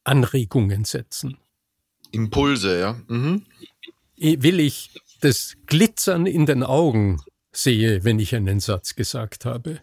Anregungen 0.05 0.85
setzen? 0.85 1.37
Impulse, 2.11 2.81
ja. 2.81 3.01
Mhm. 3.07 3.47
Will 4.17 4.59
ich 4.61 4.91
das 5.23 5.57
Glitzern 5.67 6.27
in 6.27 6.47
den 6.47 6.65
Augen 6.65 7.23
sehe, 7.53 8.03
wenn 8.05 8.19
ich 8.19 8.35
einen 8.35 8.61
Satz 8.61 8.95
gesagt 8.97 9.45
habe? 9.45 9.81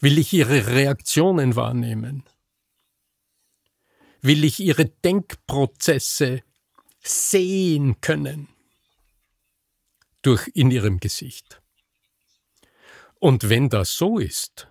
Will 0.00 0.18
ich 0.18 0.32
Ihre 0.32 0.66
Reaktionen 0.68 1.56
wahrnehmen? 1.56 2.24
Will 4.22 4.44
ich 4.44 4.60
Ihre 4.60 4.86
Denkprozesse 4.86 6.42
sehen 7.02 8.00
können? 8.00 8.48
Durch 10.22 10.50
in 10.54 10.70
Ihrem 10.70 11.00
Gesicht. 11.00 11.60
Und 13.20 13.50
wenn 13.50 13.68
das 13.68 13.94
so 13.94 14.18
ist, 14.18 14.68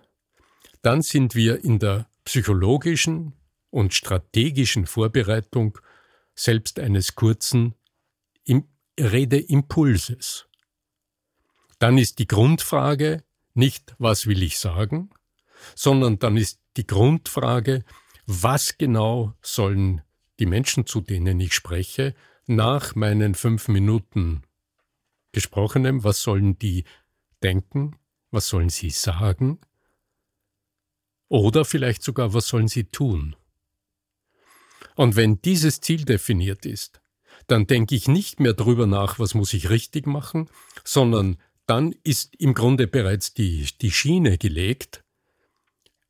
dann 0.82 1.02
sind 1.02 1.36
wir 1.36 1.62
in 1.62 1.78
der 1.78 2.08
psychologischen 2.24 3.34
und 3.70 3.94
strategischen 3.94 4.86
Vorbereitung 4.86 5.78
selbst 6.34 6.80
eines 6.80 7.14
kurzen 7.14 7.74
Redeimpulses. 8.98 10.46
Dann 11.78 11.98
ist 11.98 12.18
die 12.18 12.28
Grundfrage 12.28 13.24
nicht, 13.54 13.94
was 13.98 14.26
will 14.26 14.42
ich 14.42 14.58
sagen, 14.58 15.10
sondern 15.74 16.18
dann 16.18 16.36
ist 16.36 16.60
die 16.76 16.86
Grundfrage, 16.86 17.84
was 18.26 18.78
genau 18.78 19.34
sollen 19.42 20.02
die 20.38 20.46
Menschen, 20.46 20.86
zu 20.86 21.00
denen 21.00 21.40
ich 21.40 21.54
spreche, 21.54 22.14
nach 22.46 22.94
meinen 22.94 23.34
fünf 23.34 23.68
Minuten 23.68 24.42
gesprochenem, 25.32 26.04
was 26.04 26.22
sollen 26.22 26.58
die 26.58 26.84
denken, 27.42 27.96
was 28.30 28.48
sollen 28.48 28.68
sie 28.68 28.90
sagen 28.90 29.60
oder 31.28 31.64
vielleicht 31.64 32.02
sogar, 32.02 32.34
was 32.34 32.48
sollen 32.48 32.68
sie 32.68 32.84
tun. 32.84 33.36
Und 34.94 35.16
wenn 35.16 35.40
dieses 35.42 35.80
Ziel 35.80 36.04
definiert 36.04 36.66
ist, 36.66 37.00
dann 37.46 37.66
denke 37.66 37.94
ich 37.94 38.08
nicht 38.08 38.40
mehr 38.40 38.52
darüber 38.52 38.86
nach, 38.86 39.18
was 39.18 39.34
muss 39.34 39.52
ich 39.54 39.70
richtig 39.70 40.06
machen, 40.06 40.48
sondern 40.84 41.38
dann 41.66 41.94
ist 42.04 42.34
im 42.36 42.54
Grunde 42.54 42.86
bereits 42.86 43.34
die, 43.34 43.68
die 43.80 43.90
Schiene 43.90 44.38
gelegt, 44.38 45.04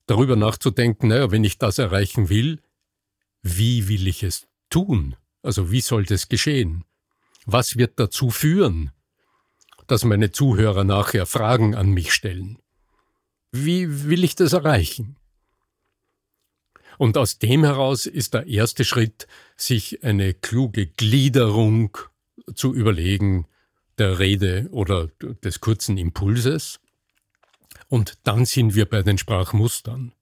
darüber 0.06 0.36
nachzudenken, 0.36 1.08
naja, 1.08 1.30
wenn 1.30 1.44
ich 1.44 1.58
das 1.58 1.78
erreichen 1.78 2.28
will, 2.28 2.60
wie 3.42 3.88
will 3.88 4.06
ich 4.06 4.22
es 4.22 4.46
tun? 4.70 5.16
Also 5.42 5.70
wie 5.70 5.80
soll 5.80 6.04
das 6.04 6.28
geschehen? 6.28 6.84
Was 7.46 7.76
wird 7.76 8.00
dazu 8.00 8.30
führen, 8.30 8.90
dass 9.86 10.04
meine 10.04 10.32
Zuhörer 10.32 10.84
nachher 10.84 11.26
Fragen 11.26 11.74
an 11.74 11.90
mich 11.90 12.12
stellen? 12.12 12.58
Wie 13.52 14.08
will 14.08 14.24
ich 14.24 14.34
das 14.34 14.54
erreichen? 14.54 15.16
Und 16.98 17.16
aus 17.16 17.38
dem 17.38 17.64
heraus 17.64 18.06
ist 18.06 18.34
der 18.34 18.46
erste 18.46 18.84
Schritt, 18.84 19.26
sich 19.56 20.04
eine 20.04 20.34
kluge 20.34 20.86
Gliederung 20.86 21.96
zu 22.54 22.74
überlegen 22.74 23.46
der 23.98 24.18
Rede 24.18 24.68
oder 24.70 25.08
des 25.42 25.60
kurzen 25.60 25.98
Impulses. 25.98 26.80
Und 27.88 28.18
dann 28.24 28.44
sind 28.44 28.74
wir 28.74 28.86
bei 28.86 29.02
den 29.02 29.18
Sprachmustern. 29.18 30.12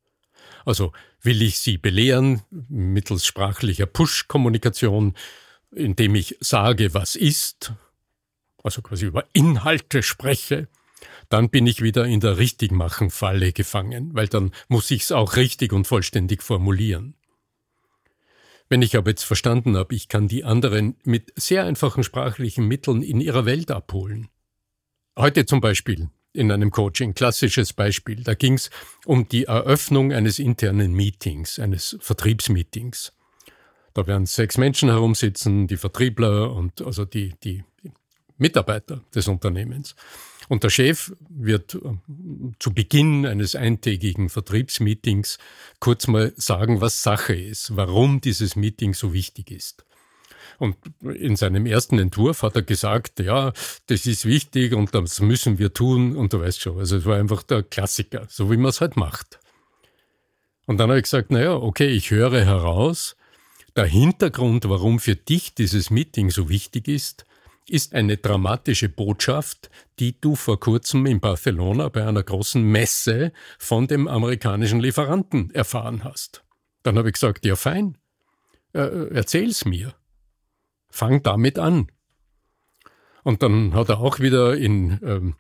Also 0.65 0.93
will 1.23 1.43
ich 1.43 1.59
Sie 1.59 1.79
belehren 1.79 2.43
mittels 2.51 3.25
sprachlicher 3.25 3.87
Push-Kommunikation, 3.87 5.15
indem 5.71 6.15
ich 6.15 6.37
sage, 6.41 6.95
was 6.95 7.17
ist, 7.17 7.73
also 8.63 8.83
quasi 8.83 9.07
über 9.07 9.25
Inhalte 9.33 10.03
spreche, 10.03 10.69
dann 11.33 11.49
bin 11.49 11.67
ich 11.67 11.81
wieder 11.81 12.05
in 12.05 12.21
der 12.21 12.37
Richtigmachen-Falle 12.37 13.53
gefangen, 13.53 14.11
weil 14.13 14.29
dann 14.29 14.53
muss 14.69 14.91
ich 14.91 15.05
es 15.05 15.13
auch 15.13 15.37
richtig 15.37 15.73
und 15.73 15.87
vollständig 15.87 16.43
formulieren. 16.43 17.15
Wenn 18.69 18.83
ich 18.83 18.99
aber 18.99 19.11
jetzt 19.11 19.23
verstanden 19.23 19.79
habe, 19.79 19.95
ich 19.95 20.09
kann 20.09 20.29
die 20.29 20.45
anderen 20.45 20.97
mit 21.05 21.33
sehr 21.37 21.65
einfachen 21.65 22.05
sprachlichen 22.05 22.69
Mitteln 22.69 23.03
in 23.03 23.19
ihrer 23.19 23.47
Welt 23.47 23.71
abholen. 23.71 24.29
Heute 25.19 25.47
zum 25.47 25.63
Beispiel 25.63 26.11
in 26.35 26.53
einem 26.53 26.71
Coaching, 26.71 27.15
klassisches 27.15 27.73
Beispiel. 27.73 28.23
Da 28.23 28.35
ging 28.35 28.55
es 28.55 28.69
um 29.07 29.27
die 29.27 29.45
Eröffnung 29.45 30.13
eines 30.13 30.39
internen 30.39 30.93
Meetings, 30.93 31.59
eines 31.59 31.97
Vertriebsmeetings. 32.01 33.15
Da 33.95 34.07
werden 34.07 34.27
sechs 34.27 34.59
Menschen 34.59 34.91
herumsitzen, 34.91 35.67
die 35.67 35.79
Vertriebler 35.79 36.53
und 36.53 36.83
also 36.83 37.07
die, 37.07 37.35
die 37.43 37.65
Mitarbeiter 38.37 39.03
des 39.15 39.29
Unternehmens. 39.29 39.95
Und 40.49 40.65
der 40.65 40.71
Chef 40.71 41.13
wird 41.29 41.75
äh, 41.75 41.79
zu 42.59 42.73
Beginn 42.73 43.27
eines 43.27 43.55
eintägigen 43.55 44.29
Vertriebsmeetings 44.29 45.39
kurz 45.81 46.07
mal 46.07 46.33
sagen, 46.37 46.81
was 46.81 47.03
Sache 47.03 47.35
ist, 47.35 47.77
warum 47.77 48.21
dieses 48.21 48.57
Meeting 48.57 48.95
so 48.95 49.13
wichtig 49.13 49.51
ist. 49.51 49.85
Und 50.59 50.77
in 51.03 51.37
seinem 51.37 51.67
ersten 51.67 51.99
Entwurf 51.99 52.43
hat 52.43 52.55
er 52.55 52.63
gesagt, 52.63 53.19
ja, 53.19 53.53
das 53.87 54.07
ist 54.07 54.27
wichtig 54.27 54.75
und 54.75 54.95
das 54.95 55.21
müssen 55.21 55.59
wir 55.59 55.73
tun 55.75 56.17
und 56.17 56.33
du 56.33 56.41
weißt 56.41 56.61
schon. 56.61 56.79
Also 56.79 56.97
es 56.97 57.05
war 57.05 57.17
einfach 57.17 57.43
der 57.43 57.63
Klassiker, 57.63 58.27
so 58.29 58.51
wie 58.51 58.57
man 58.57 58.69
es 58.69 58.81
halt 58.81 58.97
macht. 58.97 59.41
Und 60.67 60.79
dann 60.79 60.91
habe 60.91 60.99
ich 60.99 61.05
gesagt, 61.05 61.31
naja, 61.31 61.55
okay, 61.55 61.89
ich 61.89 62.11
höre 62.11 62.45
heraus, 62.45 63.17
der 63.75 63.87
Hintergrund, 63.87 64.69
warum 64.69 65.01
für 65.01 65.17
dich 65.17 65.55
dieses 65.55 65.91
Meeting 65.91 66.31
so 66.31 66.49
wichtig 66.49 66.89
ist, 66.89 67.25
ist 67.69 67.95
eine 67.95 68.17
dramatische 68.17 68.89
Botschaft, 68.89 69.71
die 69.99 70.21
du 70.21 70.35
vor 70.37 70.59
kurzem 70.59 71.07
in 71.07 71.21
Barcelona 71.21 71.89
bei 71.89 72.07
einer 72.07 72.23
großen 72.23 72.63
Messe 72.63 73.33
von 73.59 73.87
dem 73.87 74.09
amerikanischen 74.09 74.81
Lieferanten 74.81 75.51
erfahren 75.55 76.05
hast. 76.05 76.45
Dann 76.83 76.99
habe 76.99 77.09
ich 77.09 77.15
gesagt, 77.15 77.45
ja 77.45 77.57
fein, 77.57 77.97
äh, 78.73 79.15
erzähl's 79.15 79.65
mir. 79.65 79.95
Fang 80.91 81.23
damit 81.23 81.59
an. 81.59 81.89
Und 83.23 83.43
dann 83.43 83.75
hat 83.75 83.89
er 83.89 84.01
auch 84.01 84.19
wieder 84.19 84.57
in, 84.57 84.99
ähm, 85.03 85.35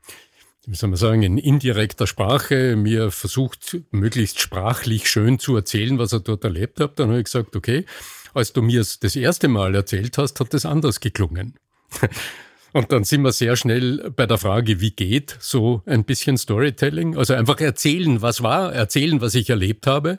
wie 0.67 0.77
soll 0.77 0.91
man 0.91 0.97
sagen, 0.97 1.23
in 1.23 1.39
indirekter 1.39 2.07
Sprache 2.07 2.77
mir 2.77 3.11
versucht, 3.11 3.79
möglichst 3.91 4.39
sprachlich 4.39 5.11
schön 5.11 5.39
zu 5.39 5.57
erzählen, 5.57 5.99
was 5.99 6.13
er 6.13 6.21
dort 6.21 6.45
erlebt 6.45 6.79
hat. 6.81 6.99
Dann 6.99 7.09
habe 7.09 7.19
ich 7.19 7.25
gesagt, 7.25 7.57
okay, 7.57 7.85
als 8.35 8.53
du 8.53 8.63
mir 8.63 8.79
das 8.79 9.17
erste 9.17 9.49
Mal 9.49 9.75
erzählt 9.75 10.17
hast, 10.17 10.41
hat 10.41 10.55
es 10.55 10.65
anders 10.65 11.01
geklungen. 11.01 11.59
Und 12.73 12.91
dann 12.91 13.05
sind 13.05 13.23
wir 13.23 13.33
sehr 13.33 13.55
schnell 13.57 14.11
bei 14.17 14.25
der 14.25 14.39
Frage, 14.39 14.81
wie 14.81 14.93
geht 14.93 15.37
so 15.41 15.83
ein 15.85 16.05
bisschen 16.05 16.39
Storytelling? 16.39 17.19
Also 17.19 17.35
einfach 17.35 17.61
erzählen, 17.61 18.23
was 18.23 18.43
war, 18.43 18.73
erzählen, 18.73 19.21
was 19.21 19.35
ich 19.35 19.51
erlebt 19.51 19.87
habe. 19.87 20.19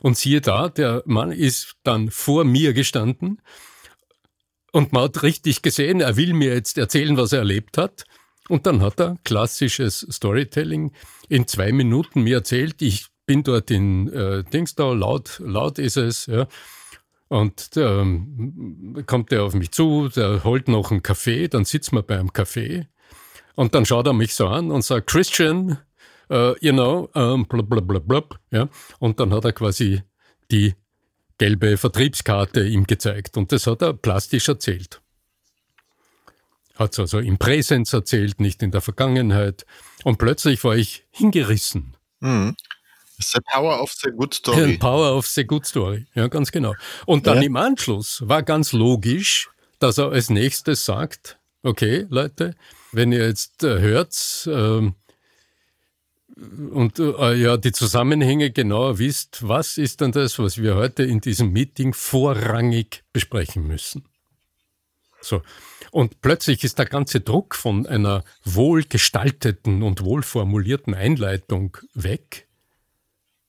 Und 0.00 0.18
siehe 0.18 0.40
da, 0.40 0.68
der 0.68 1.04
Mann 1.06 1.30
ist 1.30 1.76
dann 1.84 2.10
vor 2.10 2.44
mir 2.44 2.72
gestanden 2.72 3.40
und 4.74 4.92
man 4.92 5.04
hat 5.04 5.22
richtig 5.22 5.62
gesehen, 5.62 6.00
er 6.00 6.16
will 6.16 6.32
mir 6.32 6.52
jetzt 6.52 6.78
erzählen, 6.78 7.16
was 7.16 7.32
er 7.32 7.38
erlebt 7.38 7.78
hat. 7.78 8.06
Und 8.48 8.66
dann 8.66 8.82
hat 8.82 8.98
er 8.98 9.16
klassisches 9.22 10.04
Storytelling 10.10 10.90
in 11.28 11.46
zwei 11.46 11.70
Minuten 11.70 12.22
mir 12.22 12.38
erzählt, 12.38 12.82
ich 12.82 13.06
bin 13.24 13.44
dort 13.44 13.70
in 13.70 14.12
äh, 14.12 14.42
Dingsdau, 14.42 14.92
laut, 14.92 15.40
laut 15.44 15.78
ist 15.78 15.96
es, 15.96 16.26
ja. 16.26 16.48
Und 17.28 17.70
ähm, 17.76 19.02
kommt 19.06 19.32
er 19.32 19.44
auf 19.44 19.54
mich 19.54 19.72
zu, 19.72 20.08
der 20.08 20.44
holt 20.44 20.68
noch 20.68 20.90
einen 20.90 21.02
Kaffee, 21.02 21.48
dann 21.48 21.64
sitzen 21.64 21.96
wir 21.96 22.02
bei 22.02 22.18
einem 22.18 22.32
Kaffee 22.32 22.86
und 23.54 23.74
dann 23.74 23.86
schaut 23.86 24.06
er 24.06 24.12
mich 24.12 24.34
so 24.34 24.48
an 24.48 24.70
und 24.70 24.82
sagt, 24.82 25.08
Christian, 25.08 25.78
uh, 26.30 26.54
you 26.60 26.72
know, 26.72 27.08
um, 27.14 27.46
blub, 27.46 27.68
blub, 27.68 27.86
blub, 27.86 28.06
blub, 28.06 28.38
ja. 28.50 28.68
Und 28.98 29.20
dann 29.20 29.32
hat 29.32 29.44
er 29.44 29.52
quasi 29.52 30.02
die 30.50 30.74
gelbe 31.38 31.76
Vertriebskarte 31.76 32.66
ihm 32.66 32.86
gezeigt 32.86 33.36
und 33.36 33.52
das 33.52 33.66
hat 33.66 33.82
er 33.82 33.94
plastisch 33.94 34.48
erzählt. 34.48 35.00
Hat 36.74 36.92
es 36.92 36.98
also 36.98 37.20
im 37.20 37.38
Präsens 37.38 37.92
erzählt, 37.92 38.40
nicht 38.40 38.62
in 38.62 38.72
der 38.72 38.80
Vergangenheit. 38.80 39.64
Und 40.02 40.18
plötzlich 40.18 40.64
war 40.64 40.74
ich 40.74 41.06
hingerissen. 41.12 41.96
Mhm. 42.18 42.56
The 43.18 43.40
Power 43.52 43.80
of 43.80 43.92
the 43.92 44.10
Good 44.10 44.34
Story. 44.34 44.72
The 44.72 44.78
Power 44.78 45.16
of 45.16 45.26
the 45.26 45.44
Good 45.44 45.66
Story, 45.66 46.06
ja, 46.14 46.28
ganz 46.28 46.50
genau. 46.50 46.74
Und 47.06 47.26
dann 47.26 47.38
ja. 47.38 47.44
im 47.44 47.56
Anschluss 47.56 48.22
war 48.26 48.42
ganz 48.42 48.72
logisch, 48.72 49.50
dass 49.78 49.98
er 49.98 50.10
als 50.10 50.30
nächstes 50.30 50.84
sagt, 50.84 51.38
okay, 51.62 52.06
Leute, 52.10 52.54
wenn 52.92 53.12
ihr 53.12 53.26
jetzt 53.26 53.64
äh, 53.64 53.80
hört, 53.80 54.14
äh, 54.46 54.90
und 56.36 56.98
äh, 56.98 57.34
ja 57.34 57.56
die 57.56 57.72
Zusammenhänge 57.72 58.50
genauer 58.50 58.98
wisst, 58.98 59.46
was 59.46 59.78
ist 59.78 60.00
denn 60.00 60.12
das, 60.12 60.38
was 60.38 60.58
wir 60.58 60.74
heute 60.74 61.04
in 61.04 61.20
diesem 61.20 61.52
Meeting 61.52 61.92
vorrangig 61.92 63.04
besprechen 63.12 63.66
müssen? 63.66 64.04
So. 65.20 65.42
Und 65.90 66.20
plötzlich 66.20 66.64
ist 66.64 66.78
der 66.78 66.86
ganze 66.86 67.20
Druck 67.20 67.54
von 67.54 67.86
einer 67.86 68.24
wohlgestalteten 68.42 69.82
und 69.82 70.02
wohlformulierten 70.02 70.92
Einleitung 70.92 71.76
weg 71.94 72.43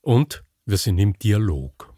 und 0.05 0.43
wir 0.65 0.77
sind 0.77 0.99
im 0.99 1.17
Dialog. 1.17 1.93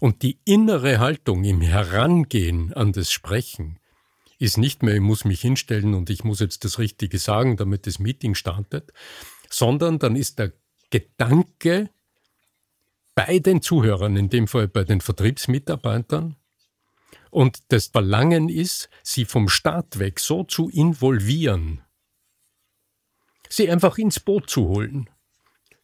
Und 0.00 0.22
die 0.22 0.40
innere 0.44 0.98
Haltung 0.98 1.44
im 1.44 1.60
Herangehen 1.60 2.72
an 2.74 2.92
das 2.92 3.12
Sprechen 3.12 3.78
ist 4.38 4.58
nicht 4.58 4.82
mehr, 4.82 4.94
ich 4.94 5.00
muss 5.00 5.24
mich 5.24 5.40
hinstellen 5.40 5.94
und 5.94 6.10
ich 6.10 6.24
muss 6.24 6.40
jetzt 6.40 6.64
das 6.64 6.78
Richtige 6.78 7.18
sagen, 7.18 7.56
damit 7.56 7.86
das 7.86 7.98
Meeting 7.98 8.34
startet, 8.34 8.92
sondern 9.48 9.98
dann 9.98 10.16
ist 10.16 10.38
der 10.38 10.52
Gedanke 10.90 11.90
bei 13.14 13.38
den 13.38 13.62
Zuhörern, 13.62 14.16
in 14.16 14.28
dem 14.28 14.46
Fall 14.46 14.68
bei 14.68 14.84
den 14.84 15.00
Vertriebsmitarbeitern, 15.00 16.36
und 17.30 17.72
das 17.72 17.88
Verlangen 17.88 18.48
ist, 18.48 18.88
sie 19.02 19.26
vom 19.26 19.48
Start 19.48 19.98
weg 19.98 20.18
so 20.18 20.44
zu 20.44 20.70
involvieren, 20.70 21.82
sie 23.48 23.70
einfach 23.70 23.98
ins 23.98 24.18
Boot 24.18 24.48
zu 24.48 24.68
holen. 24.68 25.10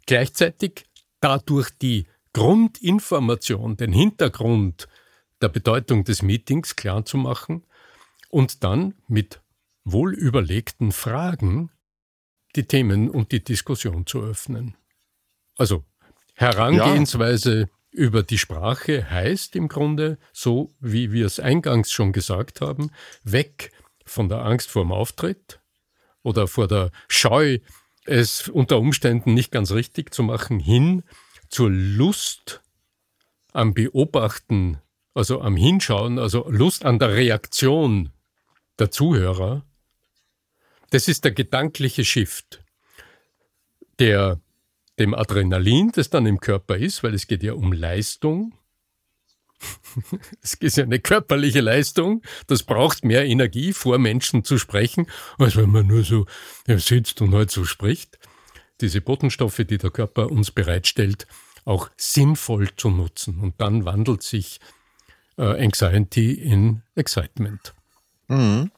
Gleichzeitig 0.06 0.86
dadurch 1.20 1.70
die 1.78 2.06
Grundinformation, 2.32 3.76
den 3.76 3.92
Hintergrund 3.92 4.88
der 5.40 5.48
Bedeutung 5.48 6.04
des 6.04 6.22
Meetings 6.22 6.76
klarzumachen 6.76 7.64
und 8.28 8.64
dann 8.64 8.94
mit 9.08 9.40
wohlüberlegten 9.84 10.92
Fragen 10.92 11.70
die 12.56 12.66
Themen 12.66 13.10
und 13.10 13.32
die 13.32 13.42
Diskussion 13.42 14.06
zu 14.06 14.22
öffnen. 14.22 14.76
Also 15.56 15.84
Herangehensweise 16.34 17.60
ja. 17.60 17.66
über 17.90 18.22
die 18.22 18.38
Sprache 18.38 19.08
heißt 19.08 19.54
im 19.56 19.68
Grunde, 19.68 20.18
so 20.32 20.74
wie 20.80 21.12
wir 21.12 21.26
es 21.26 21.38
eingangs 21.38 21.92
schon 21.92 22.12
gesagt 22.12 22.60
haben, 22.60 22.90
weg 23.22 23.70
von 24.04 24.28
der 24.28 24.44
Angst 24.44 24.70
vor 24.70 24.82
dem 24.82 24.92
Auftritt 24.92 25.60
oder 26.22 26.48
vor 26.48 26.66
der 26.66 26.90
Scheu, 27.08 27.58
es 28.04 28.48
unter 28.48 28.78
Umständen 28.78 29.34
nicht 29.34 29.50
ganz 29.50 29.72
richtig 29.72 30.12
zu 30.12 30.22
machen, 30.22 30.60
hin 30.60 31.02
zur 31.48 31.70
Lust 31.70 32.62
am 33.52 33.74
Beobachten, 33.74 34.78
also 35.14 35.40
am 35.40 35.56
Hinschauen, 35.56 36.18
also 36.18 36.48
Lust 36.50 36.84
an 36.84 36.98
der 36.98 37.14
Reaktion 37.14 38.10
der 38.78 38.90
Zuhörer. 38.90 39.64
Das 40.90 41.08
ist 41.08 41.24
der 41.24 41.32
gedankliche 41.32 42.04
Shift, 42.04 42.62
der 43.98 44.40
dem 44.98 45.14
Adrenalin, 45.14 45.92
das 45.94 46.10
dann 46.10 46.26
im 46.26 46.40
Körper 46.40 46.76
ist, 46.76 47.02
weil 47.02 47.14
es 47.14 47.26
geht 47.26 47.42
ja 47.42 47.54
um 47.54 47.72
Leistung. 47.72 48.56
es 50.42 50.54
ist 50.54 50.76
ja 50.76 50.84
eine 50.84 51.00
körperliche 51.00 51.60
Leistung. 51.60 52.22
Das 52.46 52.62
braucht 52.62 53.04
mehr 53.04 53.24
Energie, 53.24 53.72
vor 53.72 53.98
Menschen 53.98 54.44
zu 54.44 54.58
sprechen, 54.58 55.06
als 55.38 55.56
wenn 55.56 55.70
man 55.70 55.86
nur 55.86 56.04
so 56.04 56.26
sitzt 56.66 57.20
und 57.20 57.34
halt 57.34 57.50
so 57.50 57.64
spricht. 57.64 58.18
Diese 58.80 59.00
Botenstoffe, 59.00 59.62
die 59.68 59.78
der 59.78 59.90
Körper 59.90 60.30
uns 60.30 60.50
bereitstellt, 60.50 61.26
auch 61.64 61.90
sinnvoll 61.96 62.68
zu 62.76 62.90
nutzen. 62.90 63.40
Und 63.40 63.60
dann 63.60 63.84
wandelt 63.84 64.22
sich 64.22 64.60
äh, 65.38 65.42
Anxiety 65.42 66.32
in 66.32 66.82
Excitement. 66.94 67.74
Mhm. 68.28 68.70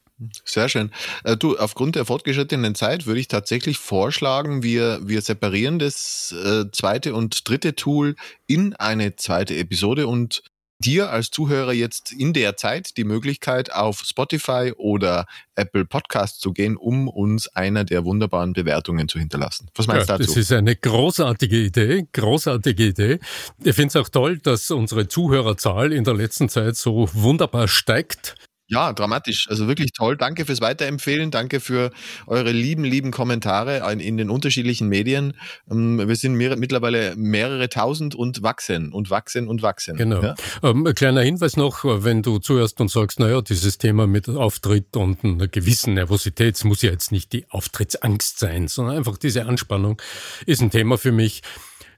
Sehr 0.45 0.71
schön. 0.71 0.93
Äh, 1.25 1.37
du, 1.37 1.59
aufgrund 1.59 1.95
der 1.95 2.07
fortgeschrittenen 2.07 2.75
Zeit 2.75 3.07
würde 3.07 3.21
ich 3.21 3.29
tatsächlich 3.29 3.79
vorschlagen, 3.79 4.63
wir, 4.63 5.01
wir 5.03 5.21
separieren 5.21 5.79
das 5.79 6.33
äh, 6.33 6.71
zweite 6.73 7.15
und 7.15 7.47
dritte 7.49 7.75
Tool 7.75 8.17
in 8.47 8.75
eine 8.75 9.17
zweite 9.17 9.57
Episode 9.57 10.07
und 10.07 10.43
dir 10.79 11.11
als 11.11 11.31
Zuhörer 11.31 11.73
jetzt 11.73 12.13
in 12.13 12.33
der 12.33 12.57
Zeit 12.57 12.97
die 12.97 13.05
Möglichkeit, 13.05 13.73
auf 13.73 14.01
Spotify 14.01 14.73
oder 14.77 15.27
Apple 15.55 15.85
Podcast 15.85 16.41
zu 16.41 16.53
gehen, 16.53 16.77
um 16.77 17.09
uns 17.09 17.49
einer 17.49 17.85
der 17.85 18.05
wunderbaren 18.05 18.53
Bewertungen 18.53 19.09
zu 19.09 19.19
hinterlassen. 19.19 19.69
Was 19.75 19.87
meinst 19.87 20.09
ja, 20.09 20.17
du 20.17 20.23
dazu? 20.23 20.35
Das 20.35 20.43
ist 20.43 20.53
eine 20.53 20.77
großartige 20.77 21.57
Idee, 21.57 22.07
großartige 22.13 22.87
Idee. 22.87 23.19
Ich 23.65 23.75
finde 23.75 23.89
es 23.89 23.97
auch 23.97 24.09
toll, 24.09 24.39
dass 24.39 24.71
unsere 24.71 25.09
Zuhörerzahl 25.09 25.93
in 25.93 26.05
der 26.05 26.15
letzten 26.15 26.49
Zeit 26.49 26.77
so 26.77 27.09
wunderbar 27.13 27.69
steigt. 27.69 28.35
Ja, 28.69 28.93
dramatisch. 28.93 29.49
Also 29.49 29.69
wirklich 29.69 29.93
toll. 29.93 30.17
Danke 30.17 30.45
fürs 30.45 30.61
Weiterempfehlen. 30.61 31.31
Danke 31.31 31.61
für 31.61 31.93
eure 32.27 32.51
lieben, 32.51 32.83
lieben 32.83 33.13
Kommentare 33.13 33.93
in, 33.93 34.01
in 34.01 34.17
den 34.17 34.29
unterschiedlichen 34.29 34.89
Medien. 34.89 35.35
Ähm, 35.71 35.99
wir 36.07 36.17
sind 36.17 36.35
mehr, 36.35 36.57
mittlerweile 36.57 37.15
mehrere 37.17 37.69
tausend 37.69 38.17
und 38.17 38.43
wachsen 38.43 38.93
und 38.93 39.09
wachsen 39.09 39.47
und 39.47 39.63
wachsen. 39.63 39.97
Genau. 39.97 40.21
Ja? 40.21 40.35
Ähm, 40.65 40.85
ein 40.85 40.95
kleiner 40.95 41.23
Hinweis 41.23 41.57
noch, 41.57 41.85
wenn 41.85 42.23
du 42.23 42.39
zuhörst 42.41 42.81
und 42.81 42.91
sagst, 42.91 43.21
naja, 43.21 43.41
dieses 43.41 43.79
Thema 43.79 44.09
mit 44.09 44.29
Auftritt 44.29 44.97
und 44.97 45.23
einer 45.23 45.47
gewissen 45.47 45.95
Nervosität, 45.95 46.57
es 46.57 46.65
muss 46.65 46.83
ja 46.83 46.91
jetzt 46.91 47.13
nicht 47.13 47.33
die 47.33 47.47
Auftrittsangst 47.51 48.41
sein, 48.41 48.67
sondern 48.67 48.97
einfach 48.97 49.17
diese 49.17 49.47
Anspannung 49.47 50.03
ist 50.45 50.61
ein 50.61 50.73
Thema 50.73 50.99
für 50.99 51.13
mich. 51.13 51.43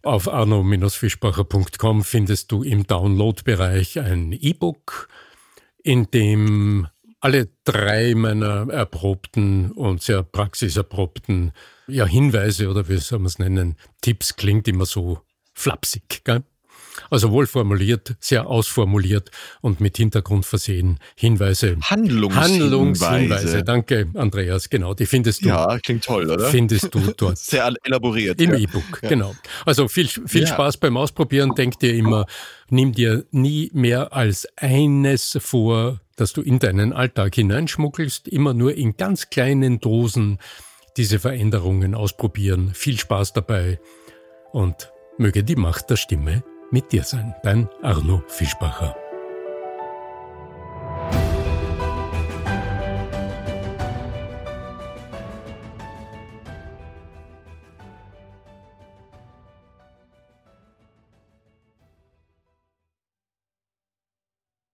Auf 0.02 0.28
arno-fischbacher.com 0.28 2.04
findest 2.04 2.52
du 2.52 2.62
im 2.62 2.86
Download-Bereich 2.86 3.98
ein 3.98 4.32
E-Book 4.32 5.08
in 5.82 6.10
dem 6.10 6.86
alle 7.20 7.48
drei 7.64 8.14
meiner 8.14 8.68
erprobten 8.70 9.72
und 9.72 10.02
sehr 10.02 10.22
praxiserprobten 10.22 11.52
ja, 11.88 12.06
Hinweise 12.06 12.68
oder 12.68 12.88
wie 12.88 12.98
soll 12.98 13.18
man 13.18 13.26
es 13.26 13.38
nennen, 13.38 13.76
Tipps 14.02 14.36
klingt 14.36 14.68
immer 14.68 14.86
so 14.86 15.20
flapsig. 15.54 16.22
Gell? 16.24 16.44
Also 17.10 17.30
wohl 17.30 17.46
formuliert, 17.46 18.16
sehr 18.20 18.46
ausformuliert 18.46 19.30
und 19.60 19.80
mit 19.80 19.96
Hintergrund 19.96 20.46
versehen. 20.46 20.98
Hinweise. 21.16 21.76
Handlungshinweise. 21.82 22.62
Handlungshinweise. 22.62 23.64
Danke, 23.64 24.08
Andreas. 24.14 24.68
Genau, 24.70 24.94
die 24.94 25.06
findest 25.06 25.44
du. 25.44 25.48
Ja, 25.48 25.78
klingt 25.78 26.04
toll, 26.04 26.30
oder? 26.30 26.48
Findest 26.48 26.94
du 26.94 27.00
dort. 27.16 27.38
sehr 27.38 27.72
elaboriert. 27.84 28.40
Im 28.40 28.52
ja. 28.52 28.58
E-Book, 28.58 29.00
ja. 29.02 29.08
genau. 29.08 29.34
Also 29.64 29.88
viel, 29.88 30.08
viel 30.08 30.42
ja. 30.42 30.48
Spaß 30.48 30.78
beim 30.78 30.96
Ausprobieren. 30.96 31.54
Denk 31.54 31.78
dir 31.78 31.94
immer, 31.94 32.26
nimm 32.70 32.92
dir 32.92 33.24
nie 33.30 33.70
mehr 33.72 34.12
als 34.12 34.46
eines 34.56 35.38
vor, 35.40 36.00
dass 36.16 36.32
du 36.32 36.42
in 36.42 36.58
deinen 36.58 36.92
Alltag 36.92 37.34
hineinschmuggelst. 37.34 38.28
Immer 38.28 38.54
nur 38.54 38.74
in 38.74 38.96
ganz 38.96 39.30
kleinen 39.30 39.80
Dosen 39.80 40.38
diese 40.96 41.20
Veränderungen 41.20 41.94
ausprobieren. 41.94 42.72
Viel 42.74 42.98
Spaß 42.98 43.32
dabei 43.32 43.78
und 44.52 44.90
möge 45.16 45.44
die 45.44 45.56
Macht 45.56 45.90
der 45.90 45.96
Stimme 45.96 46.42
mit 46.70 46.92
dir 46.92 47.02
sein, 47.02 47.34
dein 47.42 47.68
Arno 47.82 48.22
Fischbacher. 48.28 48.94